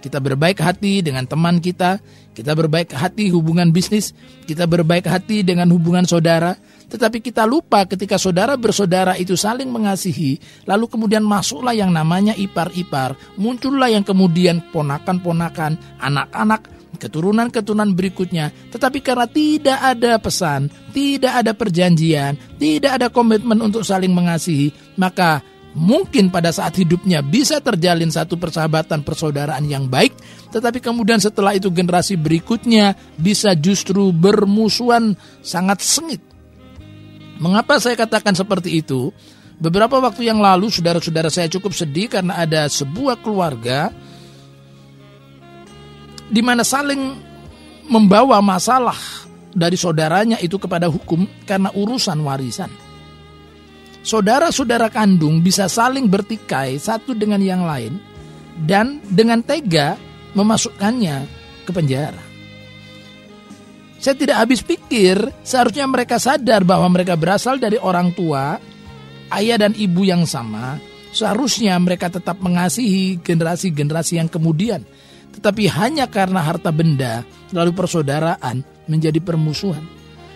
kita 0.05 0.21
berbaik 0.21 0.61
hati 0.61 1.01
dengan 1.01 1.25
teman 1.25 1.57
kita, 1.57 1.97
kita 2.37 2.53
berbaik 2.53 2.93
hati 2.93 3.33
hubungan 3.33 3.73
bisnis, 3.73 4.13
kita 4.45 4.69
berbaik 4.69 5.09
hati 5.09 5.41
dengan 5.41 5.73
hubungan 5.73 6.05
saudara, 6.05 6.53
tetapi 6.93 7.25
kita 7.25 7.49
lupa 7.49 7.89
ketika 7.89 8.21
saudara 8.21 8.53
bersaudara 8.53 9.17
itu 9.17 9.33
saling 9.33 9.73
mengasihi, 9.73 10.37
lalu 10.69 10.85
kemudian 10.85 11.25
masuklah 11.25 11.73
yang 11.73 11.89
namanya 11.89 12.37
ipar-ipar, 12.37 13.17
muncullah 13.41 13.89
yang 13.89 14.05
kemudian 14.05 14.61
ponakan-ponakan, 14.69 15.79
anak-anak, 15.97 16.80
keturunan-keturunan 16.97 17.93
berikutnya. 17.95 18.51
Tetapi 18.73 18.99
karena 18.99 19.27
tidak 19.29 19.79
ada 19.79 20.17
pesan, 20.19 20.67
tidak 20.91 21.33
ada 21.45 21.51
perjanjian, 21.55 22.35
tidak 22.59 22.99
ada 22.99 23.07
komitmen 23.07 23.59
untuk 23.61 23.85
saling 23.85 24.11
mengasihi, 24.11 24.73
maka 24.99 25.39
mungkin 25.71 26.27
pada 26.27 26.51
saat 26.51 26.75
hidupnya 26.75 27.23
bisa 27.23 27.63
terjalin 27.63 28.11
satu 28.11 28.35
persahabatan 28.35 29.07
persaudaraan 29.07 29.63
yang 29.67 29.87
baik, 29.87 30.11
tetapi 30.51 30.83
kemudian 30.83 31.19
setelah 31.19 31.55
itu 31.55 31.71
generasi 31.71 32.19
berikutnya 32.19 32.95
bisa 33.15 33.55
justru 33.55 34.11
bermusuhan 34.11 35.15
sangat 35.39 35.79
sengit. 35.79 36.21
Mengapa 37.41 37.81
saya 37.81 37.97
katakan 37.97 38.37
seperti 38.37 38.83
itu? 38.83 39.09
Beberapa 39.61 40.01
waktu 40.01 40.25
yang 40.25 40.41
lalu 40.41 40.73
saudara-saudara 40.73 41.29
saya 41.29 41.45
cukup 41.45 41.73
sedih 41.73 42.09
karena 42.09 42.41
ada 42.41 42.65
sebuah 42.65 43.21
keluarga 43.21 43.93
di 46.31 46.39
mana 46.39 46.63
saling 46.63 47.19
membawa 47.91 48.39
masalah 48.39 48.95
dari 49.51 49.75
saudaranya 49.75 50.39
itu 50.39 50.55
kepada 50.55 50.87
hukum 50.87 51.27
karena 51.43 51.67
urusan 51.75 52.23
warisan. 52.23 52.71
Saudara-saudara 54.01 54.89
kandung 54.89 55.43
bisa 55.43 55.69
saling 55.69 56.09
bertikai 56.09 56.79
satu 56.79 57.13
dengan 57.13 57.43
yang 57.43 57.67
lain 57.67 57.99
dan 58.65 59.03
dengan 59.05 59.43
tega 59.45 59.99
memasukkannya 60.33 61.27
ke 61.67 61.71
penjara. 61.75 62.23
Saya 64.01 64.17
tidak 64.17 64.41
habis 64.41 64.65
pikir, 64.65 65.29
seharusnya 65.45 65.85
mereka 65.85 66.17
sadar 66.17 66.65
bahwa 66.65 66.89
mereka 66.89 67.13
berasal 67.13 67.61
dari 67.61 67.77
orang 67.77 68.09
tua, 68.17 68.57
ayah 69.37 69.61
dan 69.61 69.77
ibu 69.77 70.01
yang 70.01 70.25
sama. 70.25 70.81
Seharusnya 71.13 71.77
mereka 71.77 72.09
tetap 72.09 72.41
mengasihi 72.41 73.21
generasi-generasi 73.21 74.17
yang 74.17 74.31
kemudian 74.31 74.81
tetapi 75.31 75.67
hanya 75.71 76.05
karena 76.07 76.43
harta 76.43 76.69
benda, 76.69 77.23
lalu 77.55 77.71
persaudaraan 77.71 78.63
menjadi 78.87 79.17
permusuhan. 79.23 79.83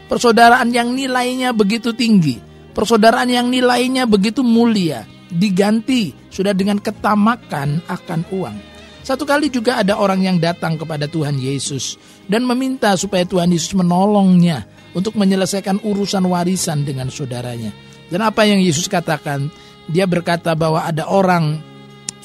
Persaudaraan 0.06 0.70
yang 0.72 0.94
nilainya 0.94 1.52
begitu 1.52 1.92
tinggi, 1.92 2.38
persaudaraan 2.72 3.28
yang 3.28 3.50
nilainya 3.50 4.06
begitu 4.06 4.46
mulia, 4.46 5.04
diganti 5.30 6.14
sudah 6.30 6.54
dengan 6.54 6.78
ketamakan 6.80 7.82
akan 7.90 8.22
uang. 8.32 8.58
Satu 9.06 9.22
kali 9.22 9.54
juga 9.54 9.86
ada 9.86 10.02
orang 10.02 10.26
yang 10.26 10.38
datang 10.42 10.82
kepada 10.82 11.06
Tuhan 11.06 11.38
Yesus 11.38 11.94
dan 12.26 12.42
meminta 12.42 12.98
supaya 12.98 13.22
Tuhan 13.22 13.54
Yesus 13.54 13.78
menolongnya 13.78 14.66
untuk 14.98 15.14
menyelesaikan 15.14 15.86
urusan 15.86 16.26
warisan 16.26 16.82
dengan 16.82 17.14
saudaranya. 17.14 17.70
Dan 18.10 18.26
apa 18.26 18.50
yang 18.50 18.58
Yesus 18.58 18.90
katakan? 18.90 19.52
Dia 19.86 20.10
berkata 20.10 20.58
bahwa 20.58 20.82
ada 20.82 21.06
orang 21.06 21.62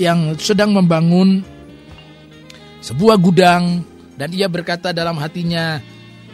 yang 0.00 0.32
sedang 0.40 0.72
membangun 0.72 1.44
sebuah 2.80 3.16
gudang 3.20 3.84
Dan 4.20 4.36
ia 4.36 4.52
berkata 4.52 4.92
dalam 4.92 5.16
hatinya, 5.16 5.80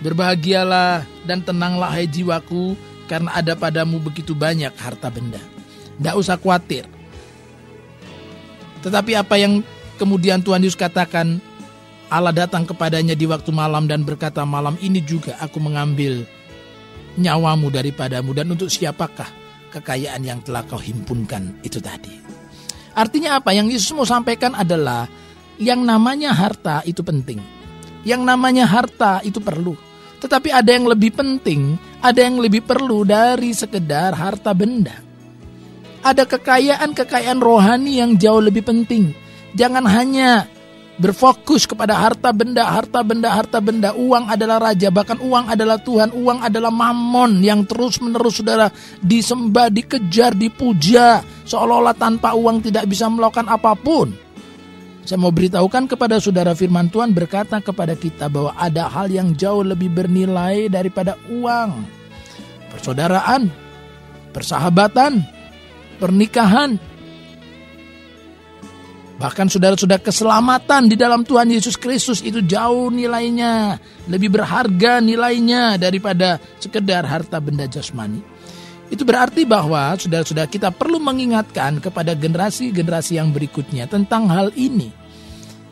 Berbahagialah 0.02 1.06
dan 1.22 1.40
tenanglah 1.40 1.88
hai 1.88 2.10
jiwaku, 2.10 2.74
karena 3.06 3.30
ada 3.38 3.54
padamu 3.54 4.02
begitu 4.02 4.34
banyak 4.34 4.74
harta 4.74 5.06
benda. 5.08 5.38
Tidak 5.96 6.14
usah 6.18 6.34
khawatir. 6.34 6.84
Tetapi 8.82 9.14
apa 9.14 9.38
yang 9.38 9.62
kemudian 9.96 10.42
Tuhan 10.42 10.66
Yesus 10.66 10.76
katakan, 10.76 11.38
Allah 12.10 12.34
datang 12.34 12.66
kepadanya 12.66 13.14
di 13.14 13.24
waktu 13.24 13.54
malam 13.54 13.86
dan 13.86 14.02
berkata, 14.02 14.42
malam 14.42 14.74
ini 14.82 14.98
juga 14.98 15.38
aku 15.38 15.62
mengambil 15.62 16.26
nyawamu 17.16 17.72
daripadamu 17.72 18.36
dan 18.36 18.52
untuk 18.52 18.68
siapakah 18.68 19.30
kekayaan 19.72 20.22
yang 20.22 20.38
telah 20.44 20.62
kau 20.68 20.78
himpunkan 20.78 21.56
itu 21.64 21.80
tadi. 21.80 22.12
Artinya 22.92 23.40
apa? 23.40 23.56
Yang 23.56 23.80
Yesus 23.80 23.92
mau 23.96 24.04
sampaikan 24.04 24.52
adalah 24.52 25.08
yang 25.56 25.84
namanya 25.84 26.32
harta 26.32 26.84
itu 26.84 27.00
penting. 27.00 27.40
Yang 28.06 28.22
namanya 28.22 28.64
harta 28.68 29.20
itu 29.26 29.42
perlu. 29.42 29.74
Tetapi 30.16 30.48
ada 30.48 30.70
yang 30.72 30.88
lebih 30.88 31.12
penting, 31.12 31.76
ada 32.00 32.24
yang 32.24 32.40
lebih 32.40 32.64
perlu 32.64 33.04
dari 33.04 33.52
sekedar 33.52 34.16
harta 34.16 34.56
benda. 34.56 34.96
Ada 36.06 36.24
kekayaan-kekayaan 36.24 37.42
rohani 37.42 37.98
yang 37.98 38.14
jauh 38.14 38.40
lebih 38.40 38.62
penting. 38.62 39.10
Jangan 39.58 39.84
hanya 39.90 40.46
berfokus 40.96 41.68
kepada 41.68 41.92
harta 41.98 42.32
benda, 42.32 42.64
harta 42.64 43.04
benda, 43.04 43.28
harta 43.28 43.58
benda. 43.60 43.92
Uang 43.92 44.30
adalah 44.32 44.70
raja, 44.70 44.88
bahkan 44.88 45.20
uang 45.20 45.52
adalah 45.52 45.76
Tuhan, 45.76 46.12
uang 46.16 46.38
adalah 46.46 46.72
mamon 46.72 47.44
yang 47.44 47.68
terus-menerus 47.68 48.40
saudara 48.40 48.72
disembah, 49.04 49.68
dikejar, 49.68 50.32
dipuja. 50.32 51.20
Seolah-olah 51.44 51.96
tanpa 51.96 52.32
uang 52.32 52.64
tidak 52.64 52.88
bisa 52.88 53.06
melakukan 53.12 53.46
apa 53.46 53.76
pun. 53.76 54.25
Saya 55.06 55.22
mau 55.22 55.30
beritahukan 55.30 55.86
kepada 55.86 56.18
saudara 56.18 56.50
firman 56.58 56.90
Tuhan 56.90 57.14
berkata 57.14 57.62
kepada 57.62 57.94
kita 57.94 58.26
bahwa 58.26 58.58
ada 58.58 58.90
hal 58.90 59.06
yang 59.06 59.38
jauh 59.38 59.62
lebih 59.62 59.86
bernilai 59.94 60.66
daripada 60.66 61.14
uang. 61.30 61.86
Persaudaraan, 62.74 63.46
persahabatan, 64.34 65.22
pernikahan. 66.02 66.74
Bahkan 69.16 69.46
saudara-saudara 69.46 70.02
keselamatan 70.02 70.90
di 70.90 70.98
dalam 70.98 71.22
Tuhan 71.22 71.54
Yesus 71.54 71.78
Kristus 71.78 72.18
itu 72.26 72.42
jauh 72.42 72.90
nilainya. 72.90 73.78
Lebih 74.10 74.42
berharga 74.42 74.98
nilainya 74.98 75.78
daripada 75.78 76.42
sekedar 76.58 77.06
harta 77.06 77.38
benda 77.38 77.70
jasmani. 77.70 78.35
Itu 78.86 79.02
berarti 79.02 79.42
bahwa 79.42 79.98
saudara-saudara 79.98 80.46
kita 80.46 80.70
perlu 80.70 81.02
mengingatkan 81.02 81.82
kepada 81.82 82.14
generasi-generasi 82.14 83.18
yang 83.18 83.34
berikutnya 83.34 83.90
tentang 83.90 84.30
hal 84.30 84.54
ini. 84.54 84.94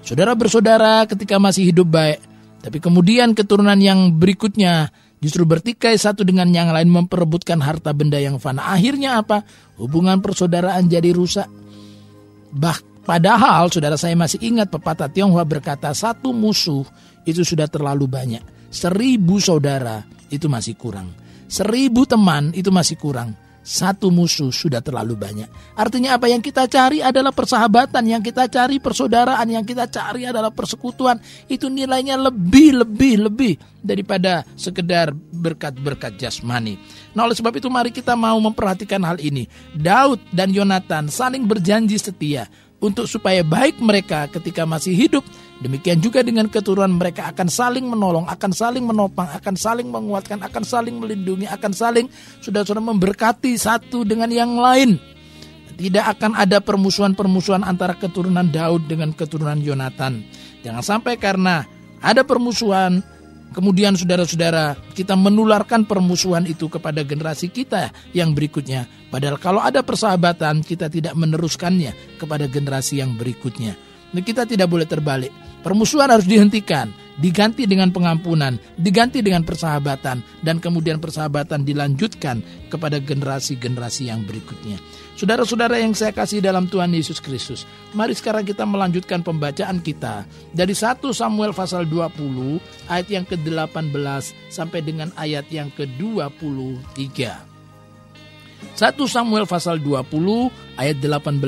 Saudara 0.03 0.35
bersaudara 0.35 1.07
ketika 1.07 1.39
masih 1.39 1.71
hidup 1.71 1.89
baik, 1.95 2.19
tapi 2.61 2.83
kemudian 2.83 3.33
keturunan 3.33 3.79
yang 3.79 4.13
berikutnya 4.19 4.91
justru 5.23 5.49
bertikai 5.49 5.97
satu 5.97 6.27
dengan 6.27 6.51
yang 6.53 6.69
lain 6.75 6.91
memperebutkan 6.93 7.63
harta 7.63 7.95
benda 7.97 8.21
yang 8.21 8.37
fana. 8.37 8.69
Akhirnya 8.75 9.23
apa? 9.23 9.47
Hubungan 9.81 10.21
persaudaraan 10.21 10.85
jadi 10.91 11.15
rusak. 11.17 11.49
Bah, 12.53 12.77
padahal 13.09 13.73
saudara 13.73 13.97
saya 13.97 14.13
masih 14.19 14.43
ingat 14.45 14.69
pepatah 14.69 15.09
Tionghoa 15.09 15.47
berkata 15.49 15.95
satu 15.97 16.35
musuh 16.37 16.85
itu 17.25 17.41
sudah 17.41 17.71
terlalu 17.71 18.05
banyak. 18.05 18.45
Seribu 18.69 19.41
saudara 19.41 20.05
itu 20.29 20.51
masih 20.51 20.77
kurang. 20.77 21.24
Seribu 21.55 22.03
teman 22.03 22.51
itu 22.51 22.75
masih 22.75 22.99
kurang. 22.99 23.31
Satu 23.63 24.11
musuh 24.11 24.51
sudah 24.51 24.83
terlalu 24.83 25.15
banyak. 25.15 25.47
Artinya 25.79 26.19
apa 26.19 26.27
yang 26.27 26.43
kita 26.43 26.67
cari 26.67 26.99
adalah 26.99 27.31
persahabatan, 27.31 28.05
yang 28.11 28.21
kita 28.27 28.51
cari 28.51 28.83
persaudaraan, 28.83 29.47
yang 29.47 29.63
kita 29.63 29.87
cari 29.87 30.27
adalah 30.27 30.51
persekutuan. 30.51 31.17
Itu 31.47 31.71
nilainya 31.71 32.19
lebih, 32.19 32.83
lebih, 32.83 33.31
lebih 33.31 33.55
daripada 33.81 34.43
sekedar 34.59 35.15
berkat-berkat 35.15 36.19
jasmani. 36.19 36.75
Nah 37.15 37.25
oleh 37.25 37.39
sebab 37.39 37.55
itu 37.55 37.71
mari 37.71 37.95
kita 37.95 38.19
mau 38.19 38.37
memperhatikan 38.43 39.01
hal 39.07 39.23
ini. 39.23 39.47
Daud 39.79 40.19
dan 40.35 40.51
Yonatan 40.51 41.07
saling 41.07 41.47
berjanji 41.47 42.03
setia 42.03 42.51
untuk 42.83 43.07
supaya 43.07 43.47
baik 43.47 43.79
mereka 43.79 44.27
ketika 44.29 44.67
masih 44.67 44.93
hidup 44.93 45.25
Demikian 45.65 45.97
juga 46.05 46.21
dengan 46.21 46.45
keturunan 46.53 46.93
mereka 46.93 47.33
akan 47.33 47.49
saling 47.49 47.89
menolong, 47.89 48.29
akan 48.29 48.53
saling 48.53 48.85
menopang, 48.85 49.33
akan 49.33 49.57
saling 49.57 49.89
menguatkan, 49.89 50.45
akan 50.45 50.61
saling 50.61 51.01
melindungi, 51.01 51.49
akan 51.49 51.73
saling 51.73 52.07
sudah-sudah 52.45 52.85
memberkati 52.85 53.57
satu 53.57 54.05
dengan 54.05 54.29
yang 54.29 54.61
lain. 54.61 55.01
Tidak 55.81 56.05
akan 56.05 56.37
ada 56.37 56.61
permusuhan-permusuhan 56.61 57.65
antara 57.65 57.97
keturunan 57.97 58.45
Daud 58.45 58.93
dengan 58.93 59.17
keturunan 59.17 59.57
Yonatan. 59.57 60.21
Jangan 60.61 60.85
sampai 60.85 61.17
karena 61.17 61.65
ada 62.05 62.21
permusuhan, 62.29 63.01
kemudian 63.57 63.97
saudara-saudara 63.97 64.77
kita 64.93 65.17
menularkan 65.17 65.89
permusuhan 65.89 66.45
itu 66.45 66.69
kepada 66.69 67.01
generasi 67.09 67.49
kita 67.49 67.89
yang 68.13 68.37
berikutnya. 68.37 68.85
Padahal 69.09 69.41
kalau 69.41 69.65
ada 69.65 69.81
persahabatan 69.81 70.61
kita 70.61 70.93
tidak 70.93 71.17
meneruskannya 71.17 72.21
kepada 72.21 72.45
generasi 72.53 73.01
yang 73.01 73.17
berikutnya. 73.17 73.81
Nah, 74.15 74.23
kita 74.23 74.47
tidak 74.47 74.71
boleh 74.71 74.87
terbalik. 74.87 75.44
Permusuhan 75.65 76.13
harus 76.13 76.29
dihentikan, 76.29 76.93
diganti 77.17 77.65
dengan 77.65 77.89
pengampunan, 77.89 78.61
diganti 78.77 79.25
dengan 79.25 79.49
persahabatan, 79.49 80.21
dan 80.45 80.61
kemudian 80.61 81.01
persahabatan 81.01 81.65
dilanjutkan 81.65 82.45
kepada 82.69 83.01
generasi-generasi 83.01 84.13
yang 84.13 84.29
berikutnya. 84.29 84.77
Saudara-saudara 85.17 85.81
yang 85.81 85.97
saya 85.97 86.13
kasih 86.13 86.45
dalam 86.45 86.69
Tuhan 86.69 86.93
Yesus 86.93 87.17
Kristus, 87.17 87.65
mari 87.97 88.13
sekarang 88.13 88.45
kita 88.45 88.69
melanjutkan 88.69 89.25
pembacaan 89.25 89.81
kita 89.81 90.29
dari 90.53 90.77
1 90.77 91.01
Samuel 91.17 91.57
pasal 91.57 91.89
20 91.89 92.61
ayat 92.93 93.09
yang 93.09 93.25
ke-18 93.25 94.53
sampai 94.53 94.85
dengan 94.85 95.17
ayat 95.17 95.49
yang 95.49 95.73
ke-23. 95.73 97.09
1 98.77 99.01
Samuel 99.09 99.49
pasal 99.49 99.81
20 99.81 100.13
ayat 100.77 100.97
18 101.01 101.41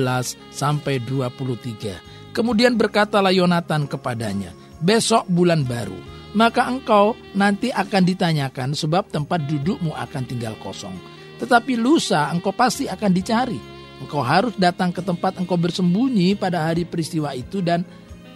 sampai 0.49 1.05
23. 1.05 2.16
Kemudian 2.37 2.77
berkatalah 2.77 3.33
Yonatan 3.33 3.89
kepadanya, 3.89 4.53
besok 4.85 5.25
bulan 5.25 5.65
baru, 5.65 5.97
maka 6.37 6.69
engkau 6.69 7.17
nanti 7.33 7.73
akan 7.73 8.05
ditanyakan 8.05 8.77
sebab 8.77 9.09
tempat 9.09 9.49
dudukmu 9.49 9.97
akan 9.97 10.23
tinggal 10.29 10.53
kosong. 10.61 10.93
Tetapi 11.41 11.81
lusa 11.81 12.29
engkau 12.29 12.53
pasti 12.53 12.85
akan 12.93 13.09
dicari. 13.09 13.57
Engkau 14.05 14.21
harus 14.21 14.53
datang 14.61 14.93
ke 14.93 15.01
tempat 15.01 15.41
engkau 15.41 15.57
bersembunyi 15.57 16.37
pada 16.37 16.69
hari 16.69 16.85
peristiwa 16.85 17.33
itu 17.33 17.65
dan 17.65 17.89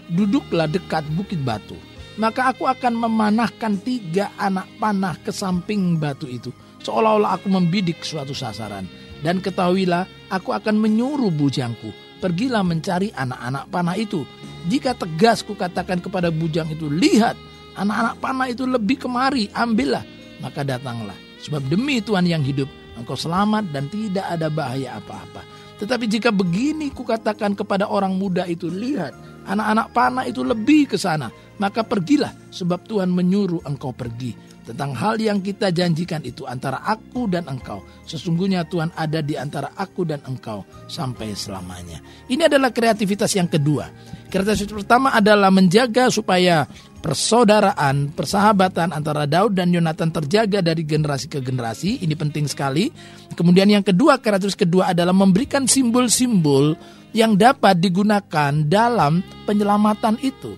duduklah 0.08 0.64
dekat 0.64 1.04
bukit 1.12 1.36
batu. 1.44 1.76
Maka 2.16 2.56
aku 2.56 2.64
akan 2.64 2.96
memanahkan 3.04 3.84
tiga 3.84 4.32
anak 4.40 4.64
panah 4.80 5.20
ke 5.20 5.28
samping 5.28 6.00
batu 6.00 6.24
itu. 6.24 6.48
Seolah-olah 6.80 7.36
aku 7.36 7.52
membidik 7.52 8.00
suatu 8.00 8.32
sasaran. 8.32 8.88
Dan 9.20 9.44
ketahuilah 9.44 10.32
aku 10.32 10.56
akan 10.56 10.80
menyuruh 10.80 11.28
bujangku 11.28 12.09
pergilah 12.20 12.60
mencari 12.60 13.08
anak-anak 13.16 13.64
panah 13.72 13.96
itu. 13.96 14.22
Jika 14.68 14.92
tegas 14.92 15.40
kukatakan 15.40 16.04
kepada 16.04 16.28
bujang 16.28 16.68
itu, 16.68 16.86
lihat, 16.86 17.34
anak-anak 17.80 18.14
panah 18.20 18.48
itu 18.52 18.68
lebih 18.68 19.00
kemari, 19.00 19.48
ambillah. 19.56 20.04
Maka 20.44 20.60
datanglah. 20.60 21.16
Sebab 21.40 21.64
demi 21.72 22.04
Tuhan 22.04 22.28
yang 22.28 22.44
hidup, 22.44 22.68
engkau 23.00 23.16
selamat 23.16 23.72
dan 23.72 23.88
tidak 23.88 24.28
ada 24.28 24.52
bahaya 24.52 25.00
apa-apa. 25.00 25.40
Tetapi 25.80 26.04
jika 26.04 26.28
begini 26.28 26.92
kukatakan 26.92 27.56
kepada 27.56 27.88
orang 27.88 28.12
muda 28.20 28.44
itu, 28.44 28.68
lihat, 28.68 29.16
anak-anak 29.48 29.88
panah 29.96 30.24
itu 30.28 30.44
lebih 30.44 30.92
ke 30.92 31.00
sana. 31.00 31.32
Maka 31.56 31.80
pergilah, 31.80 32.36
sebab 32.52 32.84
Tuhan 32.84 33.08
menyuruh 33.08 33.64
engkau 33.64 33.96
pergi 33.96 34.49
tentang 34.70 34.94
hal 34.94 35.18
yang 35.18 35.42
kita 35.42 35.74
janjikan 35.74 36.22
itu 36.22 36.46
antara 36.46 36.78
aku 36.86 37.26
dan 37.26 37.50
engkau. 37.50 37.82
Sesungguhnya 38.06 38.62
Tuhan 38.70 38.94
ada 38.94 39.18
di 39.18 39.34
antara 39.34 39.74
aku 39.74 40.06
dan 40.06 40.22
engkau 40.22 40.62
sampai 40.86 41.34
selamanya. 41.34 41.98
Ini 42.30 42.46
adalah 42.46 42.70
kreativitas 42.70 43.34
yang 43.34 43.50
kedua. 43.50 43.90
Kreativitas 44.30 44.70
pertama 44.70 45.10
adalah 45.10 45.50
menjaga 45.50 46.06
supaya 46.06 46.70
persaudaraan, 47.02 48.14
persahabatan 48.14 48.94
antara 48.94 49.26
Daud 49.26 49.58
dan 49.58 49.74
Yonatan 49.74 50.14
terjaga 50.14 50.62
dari 50.62 50.86
generasi 50.86 51.26
ke 51.26 51.42
generasi. 51.42 51.98
Ini 52.06 52.14
penting 52.14 52.46
sekali. 52.46 52.94
Kemudian 53.34 53.66
yang 53.66 53.82
kedua, 53.82 54.22
kreativitas 54.22 54.54
kedua 54.54 54.94
adalah 54.94 55.16
memberikan 55.16 55.66
simbol-simbol 55.66 56.78
yang 57.10 57.34
dapat 57.34 57.82
digunakan 57.82 58.54
dalam 58.62 59.24
penyelamatan 59.48 60.14
itu. 60.22 60.54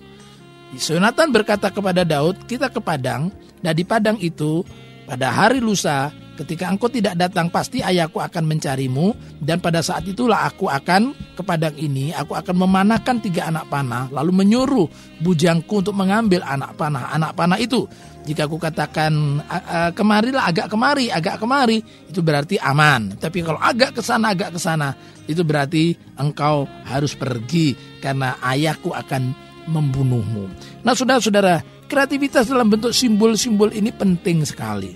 Yonatan 0.73 1.29
berkata 1.29 1.69
kepada 1.69 2.01
Daud, 2.01 2.45
kita 2.49 2.69
ke 2.69 2.81
Padang, 2.81 3.29
dan 3.63 3.73
di 3.73 3.87
Padang 3.87 4.19
itu 4.19 4.61
pada 5.07 5.31
hari 5.31 5.63
lusa 5.63 6.11
ketika 6.33 6.65
engkau 6.65 6.89
tidak 6.89 7.13
datang 7.13 7.47
pasti 7.53 7.79
ayahku 7.79 8.17
akan 8.17 8.43
mencarimu. 8.49 9.13
Dan 9.43 9.59
pada 9.59 9.83
saat 9.83 10.07
itulah 10.07 10.47
aku 10.47 10.71
akan 10.71 11.13
ke 11.35 11.41
padang 11.43 11.75
ini 11.75 12.15
aku 12.15 12.33
akan 12.37 12.55
memanahkan 12.63 13.19
tiga 13.19 13.51
anak 13.51 13.67
panah 13.67 14.07
lalu 14.13 14.31
menyuruh 14.43 14.87
bujangku 15.19 15.83
untuk 15.83 15.95
mengambil 15.95 16.43
anak 16.43 16.75
panah. 16.79 17.11
Anak 17.11 17.35
panah 17.35 17.59
itu 17.59 17.85
jika 18.23 18.47
aku 18.47 18.55
katakan 18.55 19.43
kemarilah 19.91 20.47
agak 20.47 20.71
kemari 20.71 21.11
agak 21.11 21.43
kemari 21.43 21.83
itu 22.07 22.23
berarti 22.23 22.55
aman. 22.59 23.19
Tapi 23.19 23.43
kalau 23.43 23.59
agak 23.59 23.99
ke 23.99 24.01
sana 24.01 24.31
agak 24.31 24.55
ke 24.55 24.59
sana 24.63 24.95
itu 25.27 25.43
berarti 25.43 25.95
engkau 26.15 26.65
harus 26.87 27.13
pergi 27.19 27.75
karena 27.99 28.39
ayahku 28.39 28.95
akan 28.95 29.35
membunuhmu. 29.63 30.51
Nah 30.83 30.91
saudara-saudara, 30.91 31.63
kreativitas 31.85 32.49
dalam 32.49 32.67
bentuk 32.71 32.91
simbol-simbol 32.95 33.71
ini 33.71 33.93
penting 33.93 34.43
sekali. 34.43 34.91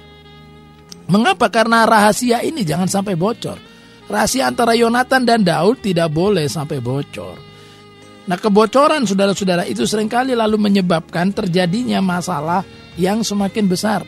Mengapa? 1.07 1.47
Karena 1.47 1.87
rahasia 1.87 2.43
ini 2.43 2.67
jangan 2.67 2.91
sampai 2.91 3.15
bocor. 3.15 3.55
Rahasia 4.07 4.47
antara 4.47 4.75
Yonatan 4.75 5.23
dan 5.27 5.43
Daud 5.43 5.83
tidak 5.83 6.11
boleh 6.11 6.47
sampai 6.47 6.79
bocor. 6.79 7.35
Nah 8.27 8.35
kebocoran 8.35 9.07
saudara-saudara 9.07 9.63
itu 9.63 9.87
sering 9.87 10.11
kali 10.11 10.35
lalu 10.35 10.59
menyebabkan 10.59 11.31
terjadinya 11.31 12.03
masalah 12.03 12.67
yang 12.99 13.23
semakin 13.23 13.71
besar. 13.71 14.03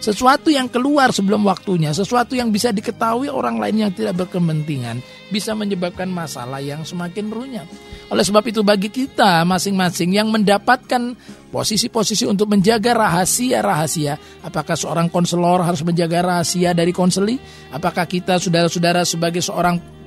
Sesuatu 0.00 0.48
yang 0.48 0.64
keluar 0.72 1.12
sebelum 1.12 1.44
waktunya, 1.44 1.92
sesuatu 1.92 2.32
yang 2.32 2.48
bisa 2.48 2.72
diketahui 2.72 3.28
orang 3.28 3.60
lain 3.60 3.84
yang 3.84 3.92
tidak 3.92 4.16
berkepentingan, 4.24 5.04
bisa 5.28 5.52
menyebabkan 5.52 6.08
masalah 6.08 6.56
yang 6.56 6.88
semakin 6.88 7.28
runyam. 7.28 7.68
Oleh 8.08 8.24
sebab 8.24 8.40
itu 8.48 8.64
bagi 8.64 8.88
kita 8.88 9.44
masing-masing 9.44 10.16
yang 10.16 10.32
mendapatkan 10.32 11.12
posisi-posisi 11.52 12.24
untuk 12.24 12.48
menjaga 12.48 12.96
rahasia-rahasia, 12.96 14.16
apakah 14.40 14.72
seorang 14.72 15.12
konselor 15.12 15.60
harus 15.60 15.84
menjaga 15.84 16.24
rahasia 16.24 16.72
dari 16.72 16.96
konseli? 16.96 17.36
Apakah 17.68 18.08
kita 18.08 18.40
saudara-saudara 18.40 19.04
sebagai 19.04 19.44
seorang 19.44 19.99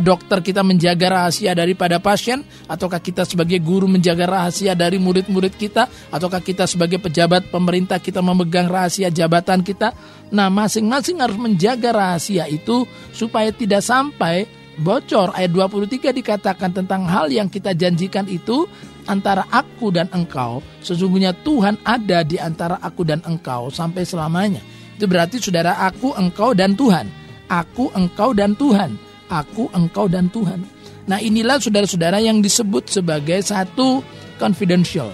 dokter 0.00 0.40
kita 0.40 0.64
menjaga 0.64 1.12
rahasia 1.12 1.52
daripada 1.52 2.00
pasien? 2.00 2.40
Ataukah 2.64 3.02
kita 3.02 3.28
sebagai 3.28 3.60
guru 3.60 3.84
menjaga 3.84 4.24
rahasia 4.24 4.72
dari 4.72 4.96
murid-murid 4.96 5.52
kita? 5.58 5.90
Ataukah 6.08 6.40
kita 6.40 6.64
sebagai 6.64 6.96
pejabat 6.96 7.52
pemerintah 7.52 8.00
kita 8.00 8.24
memegang 8.24 8.72
rahasia 8.72 9.12
jabatan 9.12 9.60
kita? 9.60 9.92
Nah 10.32 10.48
masing-masing 10.48 11.20
harus 11.20 11.36
menjaga 11.36 11.92
rahasia 11.92 12.48
itu 12.48 12.88
supaya 13.12 13.52
tidak 13.52 13.84
sampai 13.84 14.48
bocor. 14.80 15.36
Ayat 15.36 15.52
23 15.52 16.16
dikatakan 16.16 16.72
tentang 16.72 17.04
hal 17.04 17.28
yang 17.28 17.52
kita 17.52 17.76
janjikan 17.76 18.24
itu 18.32 18.64
antara 19.04 19.44
aku 19.52 19.92
dan 19.92 20.08
engkau. 20.14 20.64
Sesungguhnya 20.80 21.36
Tuhan 21.44 21.76
ada 21.84 22.24
di 22.24 22.40
antara 22.40 22.80
aku 22.80 23.04
dan 23.04 23.20
engkau 23.28 23.68
sampai 23.68 24.08
selamanya. 24.08 24.64
Itu 24.96 25.04
berarti 25.04 25.36
saudara 25.36 25.76
aku 25.84 26.16
engkau 26.16 26.56
dan 26.56 26.72
Tuhan. 26.72 27.10
Aku 27.52 27.92
engkau 27.92 28.32
dan 28.32 28.56
Tuhan 28.56 29.11
aku, 29.32 29.72
engkau, 29.72 30.04
dan 30.12 30.28
Tuhan. 30.28 30.60
Nah 31.08 31.18
inilah 31.18 31.58
saudara-saudara 31.58 32.20
yang 32.20 32.44
disebut 32.44 32.92
sebagai 32.92 33.40
satu 33.40 34.04
confidential. 34.36 35.10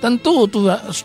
Tentu 0.00 0.48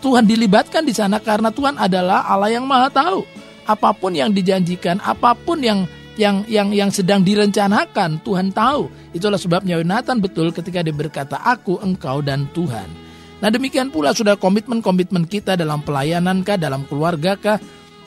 Tuhan 0.00 0.24
dilibatkan 0.24 0.80
di 0.80 0.96
sana 0.96 1.20
karena 1.20 1.52
Tuhan 1.52 1.76
adalah 1.76 2.24
Allah 2.24 2.48
yang 2.54 2.64
maha 2.64 2.88
tahu. 2.88 3.28
Apa 3.68 3.92
pun 3.92 4.14
yang 4.16 4.32
dijanjikan, 4.32 5.02
apa 5.04 5.36
pun 5.36 5.60
yang 5.60 5.84
yang 6.16 6.48
yang 6.48 6.72
yang 6.72 6.88
sedang 6.88 7.20
direncanakan, 7.20 8.24
Tuhan 8.24 8.56
tahu. 8.56 8.88
Itulah 9.12 9.36
sebabnya 9.36 9.76
Yonatan 9.76 10.24
betul 10.24 10.48
ketika 10.48 10.80
dia 10.80 10.96
berkata, 10.96 11.36
aku, 11.44 11.76
engkau, 11.84 12.24
dan 12.24 12.48
Tuhan. 12.56 12.88
Nah 13.36 13.52
demikian 13.52 13.92
pula 13.92 14.16
sudah 14.16 14.40
komitmen-komitmen 14.40 15.28
kita 15.28 15.60
dalam 15.60 15.84
pelayanan 15.84 16.40
kah, 16.40 16.56
dalam 16.56 16.88
keluarga 16.88 17.36
kah, 17.36 17.60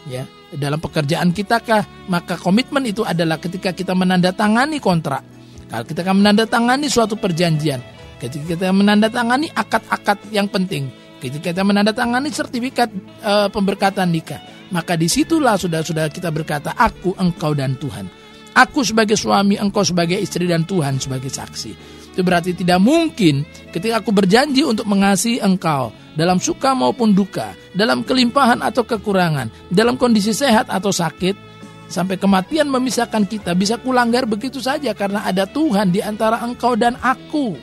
ya 0.10 0.26
dalam 0.56 0.82
pekerjaan 0.82 1.30
kita 1.36 1.62
kah? 1.62 1.84
Maka 2.10 2.40
komitmen 2.40 2.82
itu 2.88 3.06
adalah 3.06 3.38
ketika 3.38 3.76
kita 3.76 3.94
menandatangani 3.94 4.82
kontrak. 4.82 5.22
Kalau 5.70 5.86
kita 5.86 6.02
akan 6.02 6.26
menandatangani 6.26 6.90
suatu 6.90 7.14
perjanjian, 7.14 7.78
ketika 8.18 8.58
kita 8.58 8.74
menandatangani 8.74 9.54
akad-akad 9.54 10.18
yang 10.34 10.50
penting, 10.50 10.90
ketika 11.22 11.54
kita 11.54 11.62
menandatangani 11.62 12.34
sertifikat 12.34 12.90
e, 13.22 13.34
pemberkatan 13.54 14.10
nikah, 14.10 14.42
maka 14.74 14.98
di 14.98 15.06
situlah 15.06 15.62
sudah-sudah 15.62 16.10
kita 16.10 16.34
berkata, 16.34 16.74
aku, 16.74 17.14
engkau, 17.22 17.54
dan 17.54 17.78
Tuhan. 17.78 18.10
Aku 18.58 18.82
sebagai 18.82 19.14
suami, 19.14 19.62
engkau 19.62 19.86
sebagai 19.86 20.18
istri, 20.18 20.50
dan 20.50 20.66
Tuhan 20.66 20.98
sebagai 20.98 21.30
saksi. 21.30 21.72
Itu 22.18 22.26
berarti 22.26 22.58
tidak 22.58 22.82
mungkin 22.82 23.46
ketika 23.70 24.02
aku 24.02 24.10
berjanji 24.10 24.66
untuk 24.66 24.90
mengasihi 24.90 25.38
engkau, 25.38 25.94
dalam 26.20 26.36
suka 26.36 26.76
maupun 26.76 27.16
duka, 27.16 27.56
dalam 27.72 28.04
kelimpahan 28.04 28.60
atau 28.60 28.84
kekurangan, 28.84 29.48
dalam 29.72 29.96
kondisi 29.96 30.36
sehat 30.36 30.68
atau 30.68 30.92
sakit, 30.92 31.40
sampai 31.88 32.20
kematian 32.20 32.68
memisahkan 32.68 33.24
kita 33.24 33.56
bisa 33.56 33.80
kulanggar 33.80 34.28
begitu 34.28 34.60
saja 34.60 34.92
karena 34.92 35.24
ada 35.24 35.48
Tuhan 35.48 35.96
di 35.96 36.04
antara 36.04 36.44
engkau 36.44 36.76
dan 36.76 37.00
aku. 37.00 37.56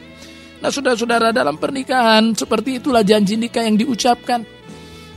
Nah 0.65 0.73
saudara-saudara 0.73 1.37
dalam 1.37 1.61
pernikahan 1.61 2.33
seperti 2.33 2.81
itulah 2.81 3.05
janji 3.05 3.37
nikah 3.37 3.61
yang 3.61 3.77
diucapkan. 3.77 4.41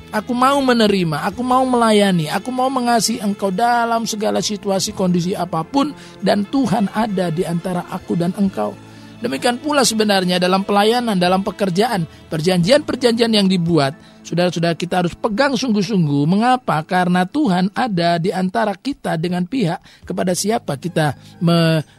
Aku 0.09 0.33
mau 0.33 0.57
menerima, 0.57 1.21
aku 1.21 1.45
mau 1.45 1.61
melayani, 1.69 2.33
aku 2.33 2.49
mau 2.49 2.65
mengasihi 2.65 3.21
engkau 3.21 3.53
dalam 3.53 4.09
segala 4.09 4.41
situasi 4.41 4.89
kondisi 4.91 5.37
apa 5.37 5.61
pun 5.61 5.93
dan 6.17 6.49
Tuhan 6.49 6.89
ada 6.91 7.29
di 7.29 7.45
antara 7.45 7.85
aku 7.93 8.17
dan 8.17 8.33
engkau. 8.33 8.88
Demikian 9.19 9.59
pula 9.59 9.83
sebenarnya 9.83 10.39
dalam 10.39 10.63
pelayanan, 10.63 11.19
dalam 11.19 11.43
pekerjaan, 11.43 12.07
perjanjian-perjanjian 12.31 13.35
yang 13.35 13.51
dibuat, 13.51 13.91
saudara-saudara 14.23 14.79
kita 14.79 15.03
harus 15.03 15.11
pegang 15.11 15.59
sungguh-sungguh. 15.59 16.23
Mengapa? 16.23 16.79
Karena 16.87 17.27
Tuhan 17.27 17.67
ada 17.75 18.15
di 18.15 18.31
antara 18.31 18.71
kita 18.79 19.19
dengan 19.19 19.43
pihak 19.43 20.07
kepada 20.07 20.31
siapa 20.31 20.79
kita 20.79 21.19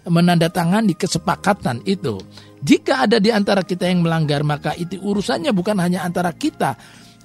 menandatangani 0.09 0.97
kesepakatan 0.97 1.85
itu. 1.85 2.17
Jika 2.65 3.05
ada 3.05 3.21
di 3.21 3.29
antara 3.29 3.69
kita 3.69 3.85
yang 3.85 4.01
melanggar, 4.01 4.41
maka 4.41 4.73
itu 4.77 4.97
urusannya 5.01 5.53
bukan 5.53 5.77
hanya 5.77 6.05
antara 6.05 6.33
kita 6.33 6.77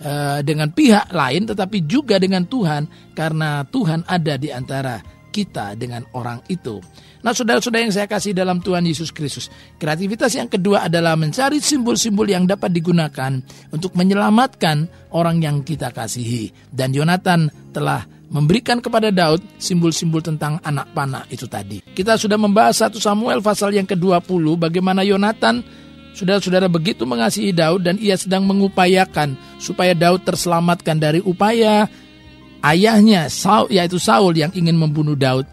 uh, 0.04 0.40
dengan 0.44 0.76
pihak 0.76 1.12
lain, 1.12 1.48
tetapi 1.48 1.88
juga 1.88 2.20
dengan 2.20 2.44
Tuhan, 2.48 3.16
karena 3.16 3.64
Tuhan 3.68 4.04
ada 4.08 4.36
di 4.36 4.52
antara 4.52 5.00
kita 5.36 5.76
dengan 5.76 6.08
orang 6.16 6.40
itu. 6.48 6.80
Nah 7.26 7.34
saudara-saudara 7.34 7.90
yang 7.90 7.96
saya 7.96 8.06
kasih 8.06 8.38
dalam 8.38 8.62
Tuhan 8.62 8.86
Yesus 8.86 9.10
Kristus. 9.10 9.50
Kreativitas 9.82 10.30
yang 10.38 10.46
kedua 10.46 10.86
adalah 10.86 11.18
mencari 11.18 11.58
simbol-simbol 11.58 12.30
yang 12.30 12.46
dapat 12.46 12.70
digunakan 12.70 13.42
untuk 13.74 13.98
menyelamatkan 13.98 15.10
orang 15.10 15.42
yang 15.42 15.66
kita 15.66 15.90
kasihi. 15.90 16.54
Dan 16.70 16.94
Yonatan 16.94 17.50
telah 17.74 18.06
memberikan 18.30 18.78
kepada 18.78 19.10
Daud 19.10 19.42
simbol-simbol 19.58 20.22
tentang 20.22 20.62
anak 20.62 20.94
panah 20.94 21.26
itu 21.34 21.50
tadi. 21.50 21.82
Kita 21.82 22.14
sudah 22.14 22.38
membahas 22.38 22.86
satu 22.86 23.02
Samuel 23.02 23.42
pasal 23.42 23.74
yang 23.74 23.90
ke-20 23.90 24.62
bagaimana 24.62 25.02
Yonatan 25.02 25.66
Saudara-saudara 26.16 26.72
begitu 26.72 27.04
mengasihi 27.04 27.52
Daud 27.52 27.84
dan 27.84 28.00
ia 28.00 28.16
sedang 28.16 28.48
mengupayakan 28.48 29.36
supaya 29.60 29.92
Daud 29.92 30.24
terselamatkan 30.24 30.96
dari 30.96 31.20
upaya 31.20 31.92
ayahnya 32.64 33.28
Saul 33.28 33.68
yaitu 33.68 34.00
Saul 34.00 34.32
yang 34.32 34.48
ingin 34.56 34.80
membunuh 34.80 35.20
Daud. 35.20 35.44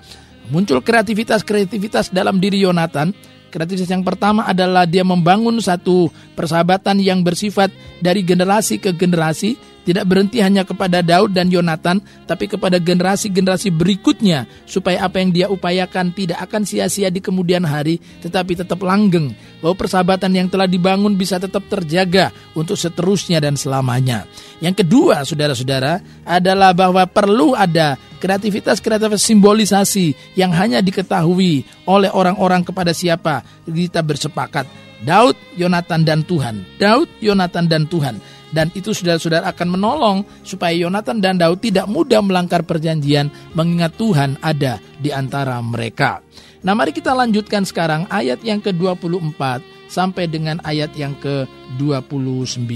Muncul 0.50 0.82
kreativitas-kreativitas 0.82 2.10
dalam 2.10 2.42
diri 2.42 2.64
Yonatan. 2.64 3.14
Kreativitas 3.52 3.92
yang 3.92 4.00
pertama 4.00 4.48
adalah 4.48 4.88
dia 4.88 5.04
membangun 5.04 5.60
satu 5.60 6.08
persahabatan 6.32 6.96
yang 6.98 7.20
bersifat 7.20 7.68
dari 8.00 8.24
generasi 8.24 8.80
ke 8.80 8.96
generasi 8.96 9.60
tidak 9.82 10.06
berhenti 10.06 10.38
hanya 10.38 10.62
kepada 10.62 11.02
Daud 11.02 11.34
dan 11.34 11.50
Yonatan, 11.50 12.02
tapi 12.26 12.46
kepada 12.46 12.78
generasi-generasi 12.78 13.74
berikutnya, 13.74 14.46
supaya 14.66 15.06
apa 15.06 15.18
yang 15.18 15.30
dia 15.34 15.46
upayakan 15.50 16.14
tidak 16.14 16.38
akan 16.46 16.62
sia-sia 16.62 17.10
di 17.10 17.18
kemudian 17.18 17.66
hari, 17.66 17.98
tetapi 18.22 18.62
tetap 18.62 18.78
langgeng, 18.82 19.34
bahwa 19.58 19.74
persahabatan 19.74 20.32
yang 20.32 20.48
telah 20.48 20.70
dibangun 20.70 21.18
bisa 21.18 21.42
tetap 21.42 21.66
terjaga 21.66 22.30
untuk 22.54 22.78
seterusnya 22.78 23.42
dan 23.42 23.58
selamanya. 23.58 24.26
Yang 24.62 24.86
kedua, 24.86 25.26
saudara-saudara, 25.26 25.98
adalah 26.22 26.70
bahwa 26.70 27.02
perlu 27.10 27.58
ada 27.58 27.98
kreativitas-kreativitas 28.22 29.18
simbolisasi 29.18 30.38
yang 30.38 30.54
hanya 30.54 30.78
diketahui 30.78 31.66
oleh 31.90 32.10
orang-orang 32.14 32.62
kepada 32.62 32.94
siapa 32.94 33.42
kita 33.66 33.98
bersepakat. 33.98 34.70
Daud, 35.02 35.34
Yonatan, 35.58 36.06
dan 36.06 36.22
Tuhan. 36.22 36.62
Daud, 36.78 37.10
Yonatan, 37.18 37.66
dan 37.66 37.90
Tuhan 37.90 38.22
dan 38.52 38.68
itu 38.76 38.92
saudara-saudara 38.92 39.48
akan 39.50 39.68
menolong 39.74 40.18
supaya 40.44 40.76
Yonatan 40.76 41.24
dan 41.24 41.40
Daud 41.40 41.64
tidak 41.64 41.88
mudah 41.88 42.20
melanggar 42.20 42.62
perjanjian 42.62 43.32
mengingat 43.56 43.96
Tuhan 43.96 44.36
ada 44.44 44.78
di 45.00 45.08
antara 45.10 45.58
mereka. 45.64 46.20
Nah 46.62 46.78
mari 46.78 46.94
kita 46.94 47.10
lanjutkan 47.10 47.66
sekarang 47.66 48.06
ayat 48.12 48.38
yang 48.46 48.62
ke-24 48.62 49.64
sampai 49.90 50.30
dengan 50.30 50.62
ayat 50.62 50.94
yang 50.94 51.16
ke-29. 51.18 52.70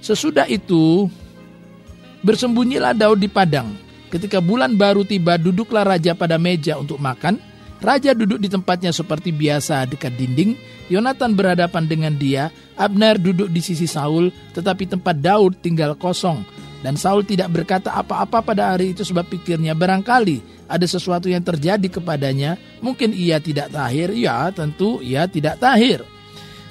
Sesudah 0.00 0.46
itu 0.48 1.10
bersembunyilah 2.24 2.96
Daud 2.96 3.20
di 3.20 3.28
padang. 3.28 3.74
Ketika 4.06 4.38
bulan 4.38 4.78
baru 4.78 5.02
tiba 5.02 5.36
duduklah 5.36 5.82
raja 5.82 6.14
pada 6.14 6.38
meja 6.38 6.78
untuk 6.78 6.96
makan 7.02 7.36
Raja 7.76 8.16
duduk 8.16 8.40
di 8.40 8.48
tempatnya 8.48 8.90
seperti 8.90 9.30
biasa 9.30 9.84
dekat 9.84 10.16
dinding. 10.16 10.56
Yonatan 10.88 11.36
berhadapan 11.36 11.84
dengan 11.84 12.12
dia. 12.16 12.48
Abner 12.76 13.20
duduk 13.20 13.52
di 13.52 13.60
sisi 13.60 13.84
Saul, 13.84 14.32
tetapi 14.56 14.88
tempat 14.88 15.16
Daud 15.20 15.60
tinggal 15.60 15.96
kosong. 15.96 16.44
Dan 16.80 16.94
Saul 17.00 17.24
tidak 17.24 17.52
berkata 17.52 17.96
apa-apa 17.96 18.44
pada 18.44 18.76
hari 18.76 18.92
itu 18.92 19.02
sebab 19.02 19.26
pikirnya 19.26 19.72
barangkali 19.72 20.68
ada 20.68 20.86
sesuatu 20.86 21.26
yang 21.26 21.42
terjadi 21.42 21.88
kepadanya. 21.88 22.60
Mungkin 22.84 23.16
ia 23.16 23.40
tidak 23.40 23.72
tahir. 23.72 24.12
Ya, 24.12 24.48
tentu 24.52 25.00
ia 25.00 25.24
tidak 25.26 25.60
tahir 25.60 26.04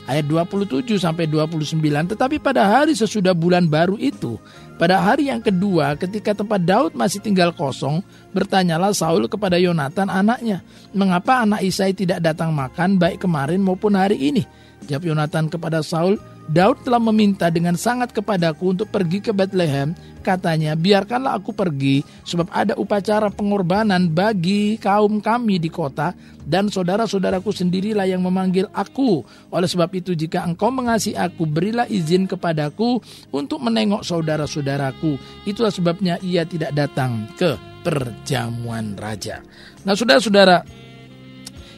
ayat 0.05 0.25
27 0.29 0.85
sampai 1.01 1.25
29 1.25 1.81
tetapi 2.13 2.37
pada 2.37 2.65
hari 2.65 2.93
sesudah 2.93 3.33
bulan 3.33 3.65
baru 3.65 3.97
itu 3.97 4.37
pada 4.75 4.99
hari 4.99 5.31
yang 5.31 5.39
kedua 5.39 5.95
ketika 5.95 6.35
tempat 6.35 6.59
Daud 6.59 6.91
masih 6.99 7.23
tinggal 7.23 7.55
kosong 7.55 8.03
bertanyalah 8.35 8.91
Saul 8.91 9.31
kepada 9.31 9.55
Yonatan 9.55 10.11
anaknya 10.11 10.59
mengapa 10.91 11.47
anak 11.47 11.63
Isai 11.63 11.95
tidak 11.95 12.19
datang 12.19 12.51
makan 12.51 12.99
baik 12.99 13.23
kemarin 13.23 13.63
maupun 13.63 13.95
hari 13.95 14.19
ini? 14.19 14.43
Jawab 14.85 15.15
Yonatan 15.15 15.47
kepada 15.47 15.79
Saul, 15.79 16.19
Daud 16.45 16.85
telah 16.85 17.01
meminta 17.01 17.49
dengan 17.49 17.73
sangat 17.73 18.13
kepadaku 18.13 18.77
untuk 18.77 18.93
pergi 18.93 19.17
ke 19.17 19.33
Bethlehem. 19.33 19.97
Katanya, 20.21 20.73
biarkanlah 20.77 21.37
aku 21.37 21.53
pergi, 21.53 22.01
sebab 22.25 22.49
ada 22.49 22.73
upacara 22.77 23.29
pengorbanan 23.29 24.09
bagi 24.09 24.77
kaum 24.81 25.21
kami 25.21 25.61
di 25.61 25.69
kota, 25.69 26.17
dan 26.45 26.69
saudara-saudaraku 26.69 27.53
sendirilah 27.53 28.09
yang 28.09 28.25
memanggil 28.25 28.65
aku. 28.73 29.21
Oleh 29.53 29.69
sebab 29.69 29.89
itu, 29.93 30.17
jika 30.17 30.41
engkau 30.45 30.73
mengasihi 30.73 31.17
aku, 31.17 31.45
berilah 31.45 31.85
izin 31.89 32.25
kepadaku 32.25 33.01
untuk 33.33 33.61
menengok 33.61 34.01
saudara-saudaraku. 34.01 35.17
Itulah 35.45 35.73
sebabnya 35.73 36.17
ia 36.25 36.41
tidak 36.45 36.73
datang 36.73 37.29
ke 37.37 37.57
perjamuan 37.85 38.97
raja. 38.97 39.45
Nah, 39.85 39.93
saudara-saudara, 39.93 40.65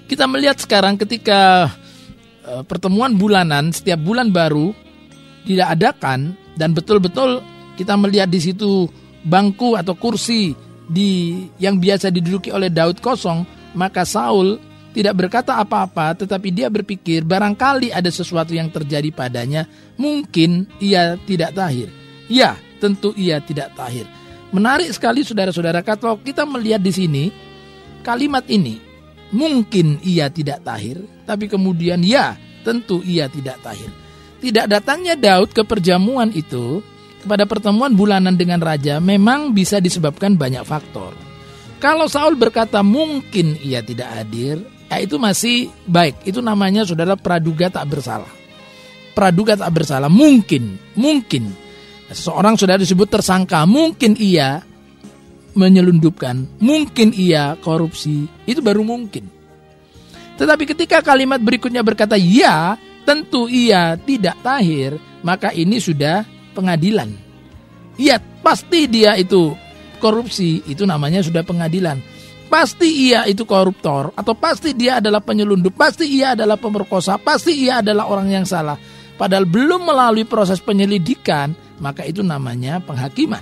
kita 0.08 0.24
melihat 0.24 0.56
sekarang 0.56 0.96
ketika 0.96 1.68
Eh, 2.48 2.64
pertemuan 2.64 3.12
bulanan 3.20 3.76
setiap 3.76 4.00
bulan 4.00 4.32
baru 4.32 4.72
tidak 5.44 5.76
adakan 5.76 6.32
dan 6.56 6.72
betul-betul 6.72 7.44
kita 7.76 8.00
melihat 8.00 8.32
di 8.32 8.40
situ 8.40 8.88
bangku 9.28 9.76
atau 9.76 9.92
kursi 10.00 10.56
di 10.88 11.44
yang 11.60 11.76
biasa 11.76 12.08
diduduki 12.08 12.48
oleh 12.48 12.72
Daud 12.72 13.04
kosong, 13.04 13.44
maka 13.76 14.08
Saul 14.08 14.64
tidak 14.96 15.20
berkata 15.20 15.60
apa-apa 15.60 16.24
tetapi 16.24 16.56
dia 16.56 16.72
berpikir 16.72 17.28
barangkali 17.28 17.92
ada 17.92 18.08
sesuatu 18.08 18.56
yang 18.56 18.72
terjadi 18.72 19.12
padanya, 19.12 19.68
mungkin 20.00 20.72
ia 20.80 21.20
tidak 21.28 21.52
tahir. 21.52 21.92
Ya, 22.32 22.56
tentu 22.80 23.12
ia 23.20 23.44
tidak 23.44 23.76
tahir. 23.76 24.08
Menarik 24.56 24.88
sekali 24.96 25.28
saudara-saudara 25.28 25.84
kalau 25.84 26.16
kita 26.24 26.48
melihat 26.48 26.80
di 26.80 26.96
sini 26.96 27.24
kalimat 28.08 28.48
ini 28.48 28.87
mungkin 29.32 30.00
ia 30.04 30.32
tidak 30.32 30.64
tahir, 30.64 31.04
tapi 31.28 31.52
kemudian 31.52 32.00
ya 32.04 32.36
tentu 32.64 33.04
ia 33.04 33.28
tidak 33.28 33.60
tahir. 33.64 33.92
Tidak 34.38 34.70
datangnya 34.70 35.18
Daud 35.18 35.50
ke 35.56 35.66
perjamuan 35.66 36.30
itu 36.30 36.80
kepada 37.24 37.50
pertemuan 37.50 37.92
bulanan 37.98 38.38
dengan 38.38 38.62
raja 38.62 39.02
memang 39.02 39.52
bisa 39.52 39.82
disebabkan 39.82 40.38
banyak 40.38 40.62
faktor. 40.62 41.12
Kalau 41.78 42.10
Saul 42.10 42.38
berkata 42.38 42.82
mungkin 42.82 43.58
ia 43.62 43.82
tidak 43.86 44.10
hadir, 44.10 44.62
ya 44.90 44.98
itu 45.02 45.18
masih 45.22 45.70
baik. 45.86 46.26
Itu 46.26 46.42
namanya 46.42 46.86
saudara 46.86 47.14
praduga 47.14 47.70
tak 47.70 47.86
bersalah. 47.86 48.30
Praduga 49.14 49.58
tak 49.58 49.74
bersalah 49.74 50.10
mungkin, 50.10 50.78
mungkin. 50.94 51.54
Seorang 52.08 52.56
sudah 52.56 52.80
disebut 52.80 53.10
tersangka, 53.12 53.66
mungkin 53.68 54.16
ia 54.16 54.64
menyelundupkan, 55.58 56.62
mungkin 56.62 57.10
ia 57.12 57.58
korupsi, 57.60 58.30
itu 58.46 58.62
baru 58.62 58.86
mungkin. 58.86 59.26
Tetapi 60.38 60.64
ketika 60.70 61.02
kalimat 61.02 61.42
berikutnya 61.42 61.82
berkata 61.82 62.14
ya, 62.14 62.78
tentu 63.02 63.50
ia 63.50 63.98
tidak 63.98 64.38
tahir, 64.46 65.02
maka 65.26 65.50
ini 65.50 65.82
sudah 65.82 66.22
pengadilan. 66.54 67.10
Ya, 67.98 68.22
pasti 68.46 68.86
dia 68.86 69.18
itu 69.18 69.58
korupsi, 69.98 70.62
itu 70.70 70.86
namanya 70.86 71.26
sudah 71.26 71.42
pengadilan. 71.42 71.98
Pasti 72.48 73.12
ia 73.12 73.28
itu 73.28 73.44
koruptor 73.44 74.16
atau 74.16 74.32
pasti 74.38 74.72
dia 74.72 75.04
adalah 75.04 75.20
penyelundup, 75.20 75.76
pasti 75.76 76.08
ia 76.08 76.38
adalah 76.38 76.56
pemerkosa, 76.56 77.20
pasti 77.20 77.68
ia 77.68 77.84
adalah 77.84 78.08
orang 78.08 78.32
yang 78.32 78.46
salah. 78.48 78.78
Padahal 79.18 79.50
belum 79.50 79.84
melalui 79.84 80.24
proses 80.24 80.62
penyelidikan, 80.62 81.52
maka 81.82 82.06
itu 82.06 82.22
namanya 82.22 82.80
penghakiman. 82.80 83.42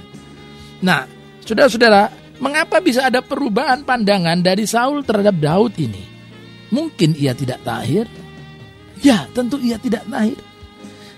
Nah, 0.82 1.04
Saudara-saudara, 1.46 2.10
mengapa 2.42 2.82
bisa 2.82 3.06
ada 3.06 3.22
perubahan 3.22 3.86
pandangan 3.86 4.42
dari 4.42 4.66
Saul 4.66 5.06
terhadap 5.06 5.38
Daud 5.38 5.78
ini? 5.78 6.02
Mungkin 6.74 7.14
ia 7.14 7.38
tidak 7.38 7.62
tahir. 7.62 8.10
Ya, 9.06 9.30
tentu 9.32 9.62
ia 9.62 9.78
tidak 9.78 10.04
tahir. 10.10 10.42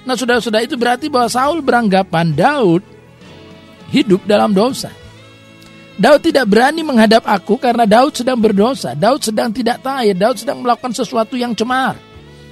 Nah, 0.04 0.20
saudara-saudara 0.20 0.68
itu 0.68 0.76
berarti 0.76 1.08
bahwa 1.08 1.32
Saul 1.32 1.64
beranggapan 1.64 2.36
Daud 2.36 2.84
hidup 3.96 4.28
dalam 4.28 4.52
dosa. 4.52 4.92
Daud 5.98 6.22
tidak 6.22 6.46
berani 6.46 6.86
menghadap 6.86 7.26
aku 7.26 7.58
karena 7.58 7.90
Daud 7.90 8.14
sedang 8.14 8.38
berdosa. 8.38 8.94
Daud 8.94 9.24
sedang 9.24 9.50
tidak 9.50 9.82
tahir. 9.82 10.14
Daud 10.14 10.38
sedang 10.38 10.62
melakukan 10.62 10.94
sesuatu 10.94 11.34
yang 11.34 11.58
cemar. 11.58 11.98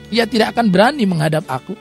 Ia 0.10 0.26
tidak 0.26 0.58
akan 0.58 0.74
berani 0.74 1.06
menghadap 1.06 1.46
aku. 1.46 1.78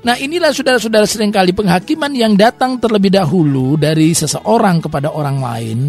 Nah 0.00 0.16
inilah 0.16 0.48
saudara-saudara 0.56 1.04
sering 1.04 1.28
kali 1.28 1.52
penghakiman 1.52 2.08
yang 2.16 2.32
datang 2.32 2.80
terlebih 2.80 3.12
dahulu 3.12 3.76
dari 3.76 4.16
seseorang 4.16 4.80
kepada 4.80 5.12
orang 5.12 5.38
lain. 5.44 5.80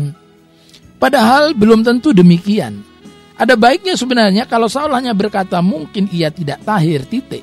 Padahal 1.00 1.56
belum 1.56 1.82
tentu 1.82 2.12
demikian. 2.12 2.84
Ada 3.40 3.56
baiknya 3.58 3.96
sebenarnya 3.96 4.44
kalau 4.46 4.68
Saul 4.68 4.94
hanya 4.94 5.16
berkata 5.16 5.64
mungkin 5.64 6.12
ia 6.12 6.28
tidak 6.30 6.62
tahir 6.62 7.08
titik. 7.08 7.42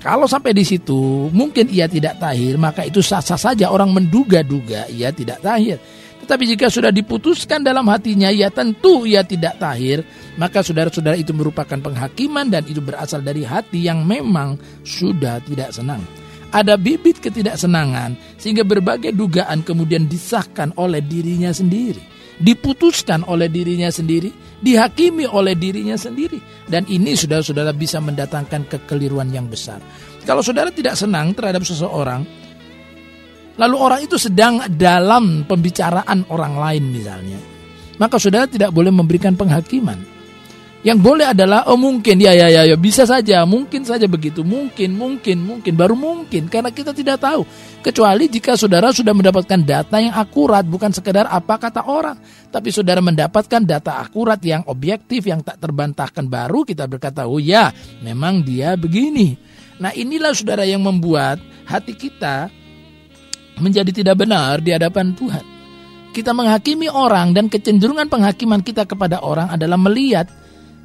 Kalau 0.00 0.30
sampai 0.30 0.54
di 0.54 0.62
situ 0.62 1.28
mungkin 1.34 1.66
ia 1.66 1.90
tidak 1.90 2.22
tahir 2.22 2.54
maka 2.56 2.86
itu 2.86 3.02
sah-sah 3.02 3.36
saja 3.36 3.68
orang 3.74 3.90
menduga-duga 3.90 4.86
ia 4.86 5.10
tidak 5.10 5.42
tahir. 5.42 5.82
Tetapi 6.26 6.58
jika 6.58 6.66
sudah 6.66 6.90
diputuskan 6.90 7.62
dalam 7.62 7.86
hatinya 7.86 8.34
ya 8.34 8.50
tentu 8.50 9.06
ia 9.06 9.22
tidak 9.22 9.62
tahir, 9.62 10.02
maka 10.34 10.58
saudara-saudara 10.58 11.14
itu 11.14 11.30
merupakan 11.30 11.78
penghakiman 11.78 12.50
dan 12.50 12.66
itu 12.66 12.82
berasal 12.82 13.22
dari 13.22 13.46
hati 13.46 13.86
yang 13.86 14.02
memang 14.02 14.58
sudah 14.82 15.38
tidak 15.46 15.70
senang. 15.70 16.02
Ada 16.50 16.74
bibit 16.74 17.22
ketidaksenangan 17.22 18.18
sehingga 18.42 18.66
berbagai 18.66 19.14
dugaan 19.14 19.62
kemudian 19.62 20.10
disahkan 20.10 20.74
oleh 20.74 20.98
dirinya 20.98 21.54
sendiri, 21.54 22.02
diputuskan 22.42 23.22
oleh 23.30 23.46
dirinya 23.46 23.86
sendiri, 23.86 24.34
dihakimi 24.58 25.30
oleh 25.30 25.54
dirinya 25.54 25.94
sendiri. 25.94 26.42
Dan 26.66 26.90
ini 26.90 27.14
saudara-saudara 27.14 27.70
bisa 27.70 28.02
mendatangkan 28.02 28.66
kekeliruan 28.66 29.30
yang 29.30 29.46
besar. 29.46 29.78
Kalau 30.26 30.42
saudara 30.42 30.74
tidak 30.74 30.98
senang 30.98 31.38
terhadap 31.38 31.62
seseorang, 31.62 32.26
lalu 33.56 33.76
orang 33.76 34.00
itu 34.04 34.16
sedang 34.20 34.64
dalam 34.72 35.44
pembicaraan 35.48 36.28
orang 36.32 36.54
lain 36.56 36.84
misalnya, 36.92 37.40
maka 38.00 38.20
saudara 38.20 38.48
tidak 38.48 38.72
boleh 38.72 38.92
memberikan 38.92 39.36
penghakiman. 39.36 40.16
Yang 40.86 41.02
boleh 41.02 41.26
adalah 41.34 41.66
oh 41.66 41.74
mungkin 41.74 42.14
ya 42.22 42.30
ya 42.30 42.46
ya 42.46 42.62
ya 42.62 42.78
bisa 42.78 43.02
saja, 43.02 43.42
mungkin 43.42 43.82
saja 43.82 44.06
begitu, 44.06 44.46
mungkin 44.46 44.94
mungkin 44.94 45.42
mungkin 45.42 45.74
baru 45.74 45.98
mungkin 45.98 46.46
karena 46.46 46.70
kita 46.70 46.94
tidak 46.94 47.18
tahu. 47.18 47.42
Kecuali 47.82 48.30
jika 48.30 48.54
saudara 48.54 48.94
sudah 48.94 49.10
mendapatkan 49.10 49.66
data 49.66 49.98
yang 49.98 50.14
akurat 50.14 50.62
bukan 50.62 50.94
sekedar 50.94 51.26
apa 51.26 51.58
kata 51.58 51.90
orang, 51.90 52.14
tapi 52.54 52.70
saudara 52.70 53.02
mendapatkan 53.02 53.66
data 53.66 53.98
akurat 53.98 54.38
yang 54.46 54.62
objektif 54.70 55.26
yang 55.26 55.42
tak 55.42 55.58
terbantahkan 55.58 56.30
baru 56.30 56.62
kita 56.62 56.86
berkata 56.86 57.26
oh 57.26 57.42
ya 57.42 57.74
memang 58.06 58.46
dia 58.46 58.78
begini. 58.78 59.34
Nah 59.82 59.90
inilah 59.90 60.38
saudara 60.38 60.62
yang 60.62 60.86
membuat 60.86 61.42
hati 61.66 61.98
kita 61.98 62.46
menjadi 63.60 63.90
tidak 63.92 64.26
benar 64.26 64.60
di 64.60 64.72
hadapan 64.72 65.12
Tuhan. 65.16 65.44
Kita 66.12 66.32
menghakimi 66.32 66.88
orang 66.88 67.36
dan 67.36 67.52
kecenderungan 67.52 68.08
penghakiman 68.08 68.64
kita 68.64 68.88
kepada 68.88 69.20
orang 69.20 69.52
adalah 69.52 69.76
melihat 69.76 70.28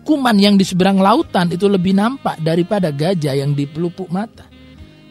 kuman 0.04 0.36
yang 0.36 0.60
di 0.60 0.66
seberang 0.68 1.00
lautan 1.00 1.48
itu 1.54 1.72
lebih 1.72 1.96
nampak 1.96 2.42
daripada 2.44 2.92
gajah 2.92 3.38
yang 3.38 3.56
di 3.56 3.64
pelupuk 3.64 4.12
mata. 4.12 4.52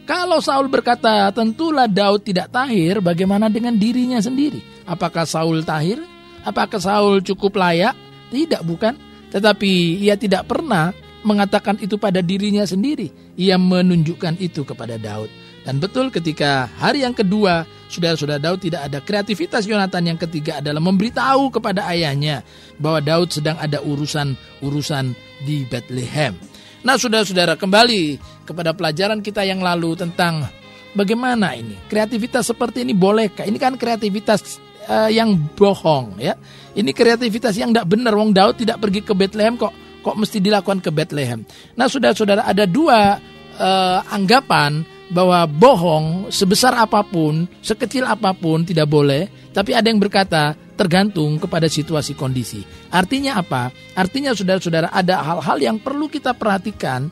Kalau 0.05 0.43
Saul 0.43 0.67
berkata, 0.67 1.31
tentulah 1.31 1.87
Daud 1.87 2.27
tidak 2.27 2.51
tahir, 2.51 2.99
bagaimana 2.99 3.47
dengan 3.47 3.77
dirinya 3.79 4.19
sendiri? 4.19 4.59
Apakah 4.83 5.23
Saul 5.23 5.63
tahir? 5.63 6.03
Apakah 6.43 6.81
Saul 6.81 7.23
cukup 7.23 7.55
layak? 7.55 7.95
Tidak, 8.27 8.59
bukan. 8.65 8.97
Tetapi 9.31 10.03
ia 10.03 10.19
tidak 10.19 10.51
pernah 10.51 10.91
mengatakan 11.23 11.79
itu 11.79 11.95
pada 11.95 12.19
dirinya 12.19 12.67
sendiri. 12.67 13.37
Ia 13.39 13.55
menunjukkan 13.55 14.41
itu 14.41 14.67
kepada 14.67 14.99
Daud. 14.99 15.29
Dan 15.61 15.77
betul 15.77 16.09
ketika 16.09 16.65
hari 16.81 17.05
yang 17.05 17.13
kedua 17.13 17.69
sudah-sudah 17.91 18.41
Daud 18.41 18.65
tidak 18.65 18.87
ada 18.89 18.97
kreativitas 19.03 19.67
Yonatan 19.69 20.15
yang 20.15 20.19
ketiga 20.19 20.57
adalah 20.57 20.81
memberitahu 20.81 21.53
kepada 21.53 21.85
ayahnya 21.91 22.41
bahwa 22.81 23.03
Daud 23.03 23.29
sedang 23.29 23.59
ada 23.61 23.83
urusan-urusan 23.83 25.13
di 25.45 25.67
Bethlehem. 25.69 26.33
Nah 26.81 26.97
saudara-saudara 26.97 27.59
kembali 27.61 28.17
kepada 28.47 28.73
pelajaran 28.73 29.21
kita 29.21 29.45
yang 29.45 29.61
lalu 29.61 29.93
tentang 29.93 30.49
bagaimana 30.97 31.53
ini 31.53 31.77
kreativitas 31.85 32.49
seperti 32.49 32.81
ini 32.81 32.97
bolehkah? 32.97 33.45
Ini 33.45 33.57
kan 33.61 33.77
kreativitas 33.77 34.57
uh, 34.89 35.11
yang 35.13 35.37
bohong 35.53 36.17
ya. 36.17 36.33
Ini 36.73 36.89
kreativitas 36.89 37.53
yang 37.59 37.69
tidak 37.69 37.85
benar. 37.85 38.17
Wong 38.17 38.33
Daud 38.33 38.57
tidak 38.57 38.81
pergi 38.81 39.05
ke 39.05 39.13
Bethlehem 39.13 39.61
kok 39.61 39.75
kok 40.01 40.17
mesti 40.17 40.41
dilakukan 40.41 40.81
ke 40.81 40.89
Bethlehem. 40.89 41.45
Nah 41.77 41.85
saudara-saudara 41.85 42.49
ada 42.49 42.65
dua 42.65 43.21
uh, 43.61 43.99
anggapan 44.09 44.81
bahwa 45.11 45.43
bohong 45.45 46.31
sebesar 46.31 46.73
apa 46.79 47.03
pun, 47.03 47.45
sekecil 47.59 48.07
apa 48.07 48.31
pun 48.31 48.63
tidak 48.63 48.87
boleh, 48.87 49.27
tapi 49.51 49.75
ada 49.75 49.91
yang 49.91 49.99
berkata 49.99 50.55
tergantung 50.79 51.35
kepada 51.37 51.67
situasi 51.67 52.15
kondisi. 52.15 52.63
Artinya 52.89 53.37
apa? 53.43 53.69
Artinya 53.93 54.31
saudara-saudara 54.31 54.89
ada 54.89 55.19
hal-hal 55.19 55.57
yang 55.59 55.77
perlu 55.77 56.07
kita 56.07 56.31
perhatikan 56.31 57.11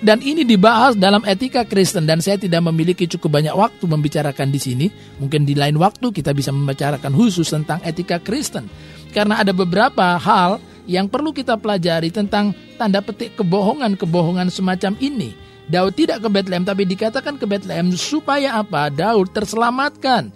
dan 0.00 0.24
ini 0.24 0.48
dibahas 0.48 0.96
dalam 0.96 1.20
etika 1.28 1.68
Kristen 1.68 2.08
dan 2.08 2.24
saya 2.24 2.40
tidak 2.40 2.64
memiliki 2.64 3.04
cukup 3.04 3.36
banyak 3.36 3.52
waktu 3.52 3.84
membicarakan 3.84 4.48
di 4.48 4.56
sini. 4.56 4.86
Mungkin 5.20 5.44
di 5.44 5.52
lain 5.52 5.76
waktu 5.76 6.08
kita 6.08 6.32
bisa 6.32 6.48
membicarakan 6.56 7.12
khusus 7.12 7.52
tentang 7.52 7.84
etika 7.84 8.16
Kristen. 8.16 8.64
Karena 9.12 9.44
ada 9.44 9.52
beberapa 9.52 10.16
hal 10.16 10.56
yang 10.88 11.04
perlu 11.04 11.36
kita 11.36 11.60
pelajari 11.60 12.08
tentang 12.08 12.56
tanda 12.80 13.04
petik 13.04 13.36
kebohongan-kebohongan 13.36 14.48
semacam 14.48 14.96
ini. 15.04 15.49
Daud 15.70 15.94
tidak 15.94 16.18
ke 16.18 16.28
Bethlehem 16.28 16.66
tapi 16.66 16.82
dikatakan 16.82 17.38
ke 17.38 17.46
Bethlehem 17.46 17.94
supaya 17.94 18.58
apa? 18.58 18.90
Daud 18.90 19.30
terselamatkan 19.30 20.34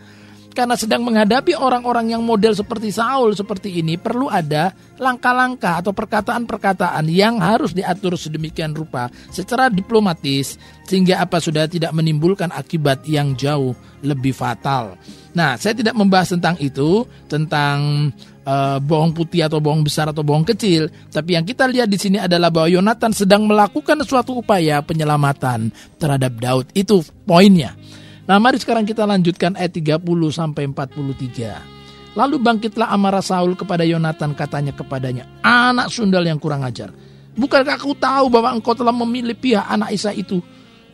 karena 0.55 0.79
sedang 0.79 1.03
menghadapi 1.03 1.59
orang-orang 1.59 2.15
yang 2.15 2.23
model 2.23 2.55
seperti 2.55 2.95
Saul 2.95 3.35
seperti 3.35 3.83
ini 3.83 3.99
perlu 3.99 4.31
ada 4.31 4.71
langkah-langkah 5.03 5.83
atau 5.83 5.91
perkataan-perkataan 5.91 7.11
yang 7.11 7.43
harus 7.43 7.75
diatur 7.75 8.15
sedemikian 8.15 8.71
rupa 8.71 9.11
secara 9.35 9.67
diplomatis 9.67 10.55
sehingga 10.87 11.19
apa 11.19 11.43
sudah 11.43 11.67
tidak 11.67 11.91
menimbulkan 11.91 12.55
akibat 12.55 13.03
yang 13.11 13.35
jauh 13.35 13.75
lebih 14.07 14.31
fatal. 14.31 14.95
Nah, 15.35 15.59
saya 15.59 15.75
tidak 15.75 15.99
membahas 15.99 16.31
tentang 16.31 16.55
itu, 16.63 17.03
tentang 17.27 18.09
uh, 18.47 18.79
bohong 18.79 19.11
putih 19.11 19.43
atau 19.43 19.59
bohong 19.59 19.83
besar 19.83 20.15
atau 20.15 20.23
bohong 20.23 20.47
kecil, 20.47 20.87
tapi 21.11 21.35
yang 21.35 21.43
kita 21.43 21.67
lihat 21.67 21.91
di 21.91 21.99
sini 21.99 22.23
adalah 22.23 22.55
bahwa 22.55 22.71
Yonatan 22.71 23.11
sedang 23.11 23.43
melakukan 23.51 23.99
suatu 24.07 24.39
upaya 24.39 24.79
penyelamatan 24.87 25.75
terhadap 25.99 26.39
Daud. 26.39 26.71
Itu 26.71 27.03
poinnya. 27.27 27.75
Nah 28.25 28.39
mari 28.39 28.63
sekarang 28.63 28.87
kita 28.87 29.05
lanjutkan 29.05 29.59
ayat 29.59 29.75
30 29.75 30.01
sampai 30.31 30.71
43. 30.71 32.15
Lalu 32.15 32.37
bangkitlah 32.39 32.95
amarah 32.95 33.21
Saul 33.27 33.59
kepada 33.59 33.83
Yonatan 33.83 34.39
katanya 34.39 34.71
kepadanya, 34.71 35.27
anak 35.43 35.91
sundal 35.91 36.23
yang 36.23 36.39
kurang 36.39 36.63
ajar. 36.63 36.95
Bukankah 37.35 37.75
aku 37.75 37.99
tahu 37.99 38.31
bahwa 38.31 38.55
engkau 38.55 38.79
telah 38.79 38.95
memilih 38.95 39.35
pihak 39.35 39.67
anak 39.67 39.91
Isa 39.91 40.15
itu? 40.15 40.39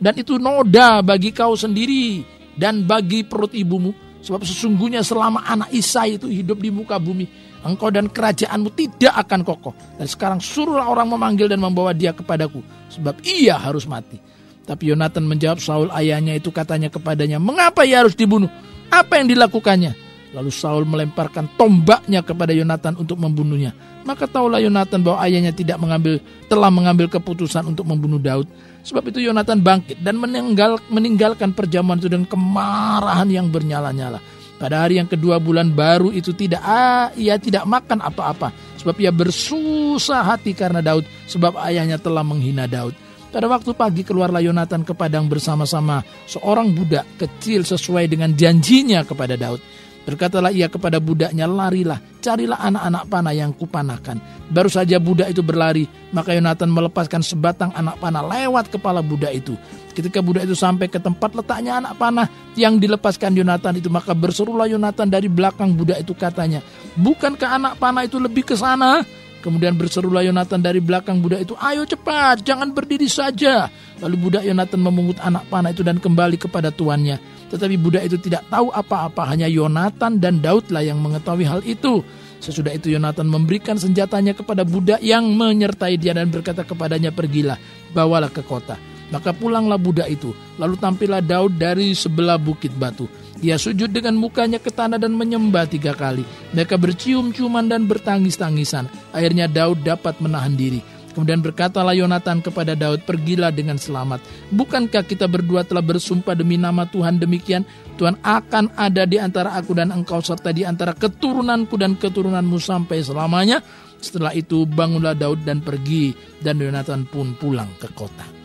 Dan 0.01 0.17
itu 0.17 0.41
noda 0.41 1.05
bagi 1.05 1.29
kau 1.29 1.53
sendiri 1.53 2.25
dan 2.57 2.89
bagi 2.89 3.21
perut 3.21 3.53
ibumu. 3.53 3.93
Sebab 4.21 4.45
sesungguhnya 4.45 5.01
selama 5.01 5.41
anak 5.41 5.73
Isa 5.73 6.05
itu 6.05 6.29
hidup 6.29 6.61
di 6.61 6.69
muka 6.69 7.01
bumi, 7.01 7.25
engkau 7.65 7.89
dan 7.89 8.05
kerajaanmu 8.05 8.69
tidak 8.77 9.13
akan 9.25 9.41
kokoh. 9.41 9.73
Dan 9.97 10.05
sekarang 10.05 10.39
suruhlah 10.39 10.85
orang 10.85 11.09
memanggil 11.09 11.49
dan 11.49 11.57
membawa 11.57 11.89
dia 11.89 12.13
kepadaku, 12.13 12.61
sebab 12.93 13.17
ia 13.25 13.57
harus 13.57 13.89
mati. 13.89 14.21
Tapi 14.61 14.93
Yonatan 14.93 15.25
menjawab 15.25 15.57
Saul 15.57 15.89
ayahnya 15.89 16.37
itu 16.37 16.53
katanya 16.53 16.93
kepadanya, 16.93 17.41
mengapa 17.41 17.81
ia 17.81 18.05
harus 18.05 18.13
dibunuh? 18.13 18.47
Apa 18.93 19.17
yang 19.17 19.33
dilakukannya? 19.33 19.97
Lalu 20.31 20.51
Saul 20.53 20.87
melemparkan 20.87 21.49
tombaknya 21.59 22.23
kepada 22.23 22.55
Yonatan 22.55 22.95
untuk 22.95 23.19
membunuhnya. 23.19 23.75
Maka 24.07 24.29
tahulah 24.29 24.63
Yonatan 24.63 25.03
bahwa 25.03 25.19
ayahnya 25.27 25.51
tidak 25.51 25.75
mengambil 25.75 26.23
telah 26.47 26.71
mengambil 26.71 27.11
keputusan 27.11 27.67
untuk 27.67 27.83
membunuh 27.83 28.21
Daud. 28.21 28.47
Sebab 28.81 29.13
itu 29.13 29.21
Yonatan 29.21 29.61
bangkit 29.61 30.01
dan 30.01 30.17
meninggal, 30.17 30.81
meninggalkan 30.89 31.53
perjamuan 31.53 32.01
itu 32.01 32.09
dengan 32.09 32.25
kemarahan 32.25 33.29
yang 33.29 33.47
bernyala-nyala. 33.53 34.17
Pada 34.61 34.85
hari 34.85 35.01
yang 35.01 35.09
kedua 35.09 35.41
bulan 35.41 35.73
baru 35.73 36.13
itu 36.13 36.37
tidak 36.37 36.61
ah, 36.61 37.09
ia 37.17 37.41
tidak 37.41 37.65
makan 37.65 37.97
apa-apa 37.97 38.53
sebab 38.77 38.93
ia 39.01 39.09
bersusah 39.09 40.21
hati 40.21 40.53
karena 40.53 40.85
Daud 40.85 41.01
sebab 41.25 41.57
ayahnya 41.65 41.97
telah 41.97 42.21
menghina 42.21 42.69
Daud. 42.69 42.93
Pada 43.31 43.47
waktu 43.47 43.73
pagi 43.73 44.03
keluarlah 44.05 44.43
Yonatan 44.43 44.85
ke 44.85 44.93
padang 44.93 45.25
bersama-sama 45.25 46.05
seorang 46.29 46.75
budak 46.77 47.07
kecil 47.15 47.63
sesuai 47.63 48.05
dengan 48.05 48.35
janjinya 48.37 49.01
kepada 49.01 49.33
Daud. 49.33 49.63
Berkatalah 50.01 50.49
ia 50.49 50.65
kepada 50.65 50.97
budaknya, 50.97 51.45
larilah, 51.45 52.01
carilah 52.25 52.57
anak-anak 52.57 53.03
panah 53.05 53.33
yang 53.37 53.53
kupanakan. 53.53 54.17
Baru 54.49 54.65
saja 54.65 54.97
budak 54.97 55.29
itu 55.29 55.45
berlari, 55.45 55.85
maka 56.09 56.33
Yonatan 56.33 56.73
melepaskan 56.73 57.21
sebatang 57.21 57.69
anak 57.77 58.01
panah 58.01 58.25
lewat 58.25 58.73
kepala 58.73 59.05
budak 59.05 59.29
itu. 59.29 59.53
Ketika 59.93 60.23
budak 60.25 60.49
itu 60.49 60.57
sampai 60.57 60.89
ke 60.89 60.97
tempat 60.97 61.37
letaknya 61.37 61.77
anak 61.77 62.01
panah 62.01 62.25
yang 62.57 62.81
dilepaskan 62.81 63.37
Yonatan 63.37 63.77
itu, 63.77 63.93
maka 63.93 64.17
berserulah 64.17 64.65
Yonatan 64.65 65.05
dari 65.05 65.29
belakang 65.29 65.77
budak 65.77 66.01
itu 66.01 66.17
katanya, 66.17 66.65
Bukankah 66.97 67.61
anak 67.61 67.73
panah 67.77 68.01
itu 68.01 68.17
lebih 68.17 68.41
ke 68.41 68.57
sana? 68.57 69.05
Kemudian 69.41 69.73
berserulah 69.73 70.21
Yonatan 70.21 70.61
dari 70.61 70.77
belakang 70.77 71.17
budak 71.17 71.41
itu, 71.41 71.57
ayo 71.57 71.81
cepat, 71.81 72.45
jangan 72.45 72.69
berdiri 72.71 73.09
saja. 73.09 73.67
Lalu 73.97 74.15
budak 74.29 74.45
Yonatan 74.45 74.77
memungut 74.77 75.17
anak 75.17 75.49
panah 75.49 75.73
itu 75.73 75.81
dan 75.81 75.97
kembali 75.97 76.37
kepada 76.37 76.69
tuannya. 76.69 77.17
Tetapi 77.49 77.75
budak 77.81 78.05
itu 78.05 78.21
tidak 78.21 78.45
tahu 78.53 78.69
apa-apa, 78.69 79.25
hanya 79.33 79.49
Yonatan 79.49 80.21
dan 80.21 80.39
Daudlah 80.39 80.85
yang 80.85 81.01
mengetahui 81.01 81.45
hal 81.49 81.65
itu. 81.65 82.05
Sesudah 82.37 82.73
itu 82.73 82.93
Yonatan 82.93 83.25
memberikan 83.25 83.81
senjatanya 83.81 84.37
kepada 84.37 84.61
budak 84.61 85.01
yang 85.01 85.25
menyertai 85.33 85.97
dia 85.97 86.13
dan 86.13 86.29
berkata 86.29 86.61
kepadanya, 86.61 87.09
pergilah, 87.09 87.57
bawalah 87.97 88.29
ke 88.29 88.45
kota. 88.45 88.77
Maka 89.11 89.35
pulanglah 89.35 89.75
budak 89.75 90.07
itu, 90.07 90.31
lalu 90.55 90.79
tampillah 90.79 91.19
Daud 91.19 91.59
dari 91.59 91.91
sebelah 91.91 92.39
bukit 92.39 92.71
batu. 92.71 93.09
Ia 93.41 93.57
sujud 93.57 93.89
dengan 93.89 94.13
mukanya 94.21 94.61
ke 94.61 94.69
tanah 94.69 95.01
dan 95.01 95.17
menyembah 95.17 95.65
tiga 95.65 95.97
kali. 95.97 96.21
Mereka 96.53 96.77
bercium-ciuman 96.77 97.65
dan 97.65 97.89
bertangis-tangisan. 97.89 98.85
Akhirnya 99.09 99.49
Daud 99.49 99.81
dapat 99.81 100.21
menahan 100.21 100.53
diri. 100.53 100.81
Kemudian 101.11 101.43
berkatalah 101.43 101.91
Yonatan 101.91 102.39
kepada 102.39 102.71
Daud, 102.71 103.03
pergilah 103.03 103.51
dengan 103.51 103.75
selamat. 103.75 104.23
Bukankah 104.55 105.03
kita 105.03 105.27
berdua 105.27 105.67
telah 105.67 105.83
bersumpah 105.83 106.37
demi 106.37 106.55
nama 106.55 106.87
Tuhan 106.87 107.19
demikian? 107.19 107.67
Tuhan 107.99 108.15
akan 108.23 108.71
ada 108.79 109.03
di 109.03 109.19
antara 109.19 109.57
aku 109.59 109.75
dan 109.75 109.91
engkau 109.91 110.23
serta 110.23 110.55
di 110.55 110.63
antara 110.63 110.95
keturunanku 110.95 111.75
dan 111.75 111.99
keturunanmu 111.99 112.55
sampai 112.61 113.03
selamanya. 113.03 113.59
Setelah 113.99 114.31
itu 114.33 114.63
bangunlah 114.63 115.13
Daud 115.13 115.43
dan 115.43 115.59
pergi 115.59 116.15
dan 116.39 116.57
Yonatan 116.57 117.05
pun 117.05 117.35
pulang 117.35 117.69
ke 117.77 117.91
kota. 117.91 118.40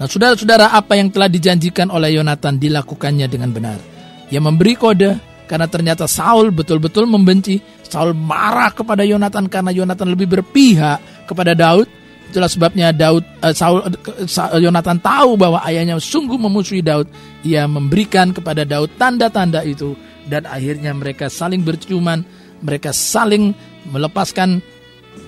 Nah, 0.00 0.08
saudara-saudara, 0.08 0.72
apa 0.72 0.96
yang 0.96 1.12
telah 1.12 1.28
dijanjikan 1.28 1.92
oleh 1.92 2.16
Yonatan 2.16 2.56
dilakukannya 2.56 3.28
dengan 3.28 3.52
benar. 3.52 3.76
Ia 4.32 4.40
memberi 4.40 4.72
kode 4.72 5.20
karena 5.44 5.68
ternyata 5.68 6.08
Saul 6.08 6.48
betul-betul 6.48 7.04
membenci. 7.04 7.60
Saul 7.84 8.16
marah 8.16 8.72
kepada 8.72 9.04
Yonatan 9.04 9.52
karena 9.52 9.68
Yonatan 9.68 10.16
lebih 10.16 10.40
berpihak 10.40 11.28
kepada 11.28 11.52
Daud. 11.52 11.84
Itulah 12.32 12.48
sebabnya 12.48 12.96
Daud 12.96 13.28
uh, 13.44 13.52
Saul 13.52 13.84
uh, 13.84 14.56
Yonatan 14.56 15.04
tahu 15.04 15.36
bahwa 15.36 15.60
ayahnya 15.68 16.00
sungguh 16.00 16.40
memusuhi 16.40 16.80
Daud. 16.80 17.04
Ia 17.44 17.68
memberikan 17.68 18.32
kepada 18.32 18.64
Daud 18.64 18.96
tanda-tanda 18.96 19.60
itu 19.68 19.92
dan 20.24 20.48
akhirnya 20.48 20.96
mereka 20.96 21.28
saling 21.28 21.60
berciuman, 21.60 22.24
mereka 22.64 22.96
saling 22.96 23.52
melepaskan 23.92 24.64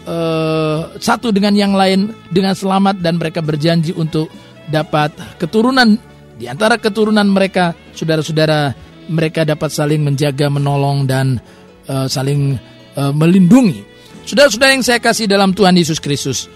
uh, 0.09 0.97
satu 0.97 1.29
dengan 1.29 1.53
yang 1.53 1.77
lain 1.77 2.15
dengan 2.33 2.57
selamat 2.57 3.05
dan 3.05 3.21
mereka 3.21 3.45
berjanji 3.45 3.93
untuk 3.93 4.33
dapat 4.69 5.15
keturunan. 5.41 5.97
Di 6.37 6.51
antara 6.51 6.79
keturunan 6.79 7.27
mereka 7.29 7.75
saudara-saudara 7.95 8.75
mereka 9.11 9.43
dapat 9.43 9.71
saling 9.71 10.03
menjaga 10.03 10.51
menolong 10.51 11.07
dan 11.07 11.39
uh, 11.87 12.07
saling 12.07 12.59
uh, 12.99 13.13
melindungi. 13.15 13.83
Saudara-saudara 14.23 14.75
yang 14.75 14.87
saya 14.87 15.03
kasih 15.03 15.27
dalam 15.27 15.51
Tuhan 15.55 15.75
Yesus 15.75 15.99
Kristus 15.99 16.47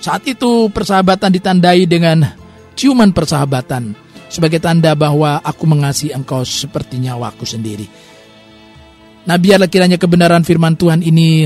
saat 0.00 0.24
itu 0.24 0.72
persahabatan 0.72 1.28
ditandai 1.28 1.84
dengan 1.84 2.24
ciuman 2.72 3.12
persahabatan 3.12 3.92
sebagai 4.32 4.62
tanda 4.62 4.96
bahwa 4.96 5.42
aku 5.44 5.68
mengasihi 5.68 6.16
engkau 6.16 6.40
seperti 6.46 6.96
nyawaku 6.96 7.44
sendiri. 7.44 7.84
Nah 9.28 9.36
biarlah 9.36 9.68
kiranya 9.68 10.00
kebenaran 10.00 10.40
firman 10.46 10.80
Tuhan 10.80 11.04
ini 11.04 11.44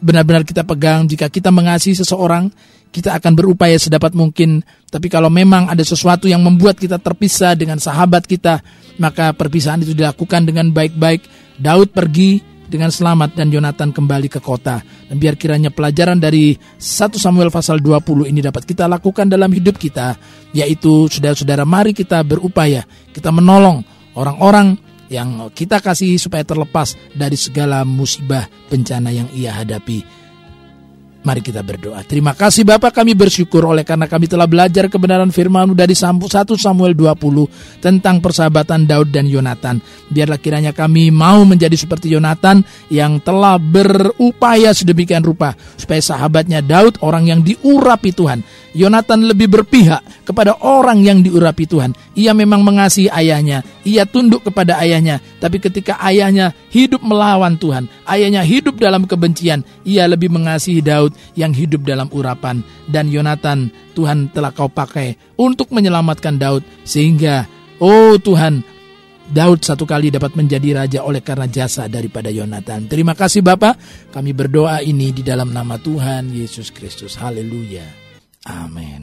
benar-benar 0.00 0.44
kita 0.44 0.62
pegang 0.62 1.08
jika 1.08 1.30
kita 1.30 1.48
mengasihi 1.48 1.96
seseorang 1.96 2.50
kita 2.96 3.12
akan 3.12 3.32
berupaya 3.36 3.76
sedapat 3.76 4.16
mungkin. 4.16 4.64
Tapi 4.88 5.12
kalau 5.12 5.28
memang 5.28 5.68
ada 5.68 5.84
sesuatu 5.84 6.24
yang 6.24 6.40
membuat 6.40 6.80
kita 6.80 6.96
terpisah 6.96 7.52
dengan 7.52 7.76
sahabat 7.76 8.24
kita, 8.24 8.64
maka 8.96 9.36
perpisahan 9.36 9.84
itu 9.84 9.92
dilakukan 9.92 10.48
dengan 10.48 10.72
baik-baik. 10.72 11.28
Daud 11.60 11.92
pergi 11.92 12.40
dengan 12.66 12.88
selamat 12.90 13.36
dan 13.38 13.52
Yonatan 13.52 13.92
kembali 13.92 14.32
ke 14.32 14.40
kota. 14.40 14.80
Dan 14.80 15.20
biar 15.20 15.36
kiranya 15.36 15.68
pelajaran 15.68 16.16
dari 16.16 16.56
1 16.56 17.20
Samuel 17.20 17.52
pasal 17.52 17.84
20 17.84 18.32
ini 18.32 18.40
dapat 18.40 18.64
kita 18.64 18.88
lakukan 18.88 19.28
dalam 19.28 19.52
hidup 19.52 19.76
kita, 19.76 20.16
yaitu 20.56 21.06
saudara-saudara 21.12 21.68
mari 21.68 21.92
kita 21.92 22.24
berupaya, 22.24 22.82
kita 23.12 23.28
menolong 23.28 23.84
orang-orang 24.16 24.74
yang 25.08 25.50
kita 25.54 25.78
kasih 25.78 26.18
supaya 26.18 26.42
terlepas 26.42 26.98
dari 27.14 27.38
segala 27.38 27.86
musibah 27.86 28.46
bencana 28.68 29.10
yang 29.14 29.28
ia 29.32 29.54
hadapi. 29.54 30.25
Mari 31.26 31.42
kita 31.42 31.58
berdoa. 31.66 32.06
Terima 32.06 32.38
kasih 32.38 32.62
Bapak 32.62 33.02
kami 33.02 33.18
bersyukur 33.18 33.66
oleh 33.66 33.82
karena 33.82 34.06
kami 34.06 34.30
telah 34.30 34.46
belajar 34.46 34.86
kebenaran 34.86 35.34
firman 35.34 35.74
dari 35.74 35.90
1 35.90 36.22
Samuel 36.54 36.94
20 36.94 37.82
tentang 37.82 38.22
persahabatan 38.22 38.86
Daud 38.86 39.10
dan 39.10 39.26
Yonatan. 39.26 39.82
Biarlah 40.06 40.38
kiranya 40.38 40.70
kami 40.70 41.10
mau 41.10 41.42
menjadi 41.42 41.74
seperti 41.74 42.14
Yonatan 42.14 42.62
yang 42.94 43.18
telah 43.18 43.58
berupaya 43.58 44.70
sedemikian 44.70 45.26
rupa 45.26 45.58
supaya 45.74 45.98
sahabatnya 45.98 46.62
Daud 46.62 47.02
orang 47.02 47.26
yang 47.26 47.42
diurapi 47.42 48.14
Tuhan. 48.14 48.46
Yonatan 48.76 49.26
lebih 49.26 49.48
berpihak 49.50 50.28
kepada 50.28 50.60
orang 50.62 51.00
yang 51.00 51.24
diurapi 51.24 51.64
Tuhan. 51.64 51.96
Ia 52.12 52.36
memang 52.36 52.60
mengasihi 52.60 53.08
ayahnya, 53.08 53.64
ia 53.88 54.04
tunduk 54.04 54.44
kepada 54.44 54.76
ayahnya, 54.84 55.18
tapi 55.40 55.58
ketika 55.58 55.96
ayahnya 56.04 56.52
hidup 56.68 57.00
melawan 57.00 57.56
Tuhan, 57.56 57.88
ayahnya 58.04 58.44
hidup 58.44 58.76
dalam 58.76 59.08
kebencian, 59.08 59.64
ia 59.80 60.04
lebih 60.04 60.28
mengasihi 60.28 60.84
Daud 60.84 61.15
yang 61.34 61.52
hidup 61.52 61.82
dalam 61.82 62.06
urapan 62.12 62.62
dan 62.86 63.10
Yonatan 63.10 63.72
Tuhan 63.96 64.30
telah 64.30 64.52
kau 64.52 64.68
pakai 64.70 65.36
untuk 65.40 65.72
menyelamatkan 65.72 66.36
Daud 66.36 66.62
sehingga 66.84 67.48
oh 67.80 68.16
Tuhan 68.20 68.62
Daud 69.26 69.66
satu 69.66 69.82
kali 69.82 70.14
dapat 70.14 70.38
menjadi 70.38 70.86
raja 70.86 71.00
oleh 71.02 71.18
karena 71.18 71.50
jasa 71.50 71.90
daripada 71.90 72.30
Yonatan. 72.30 72.86
Terima 72.86 73.18
kasih 73.18 73.42
Bapak, 73.42 73.74
kami 74.14 74.30
berdoa 74.30 74.86
ini 74.86 75.10
di 75.10 75.26
dalam 75.26 75.50
nama 75.50 75.74
Tuhan 75.82 76.30
Yesus 76.30 76.70
Kristus. 76.70 77.18
Haleluya. 77.18 77.82
Amin. 78.46 78.94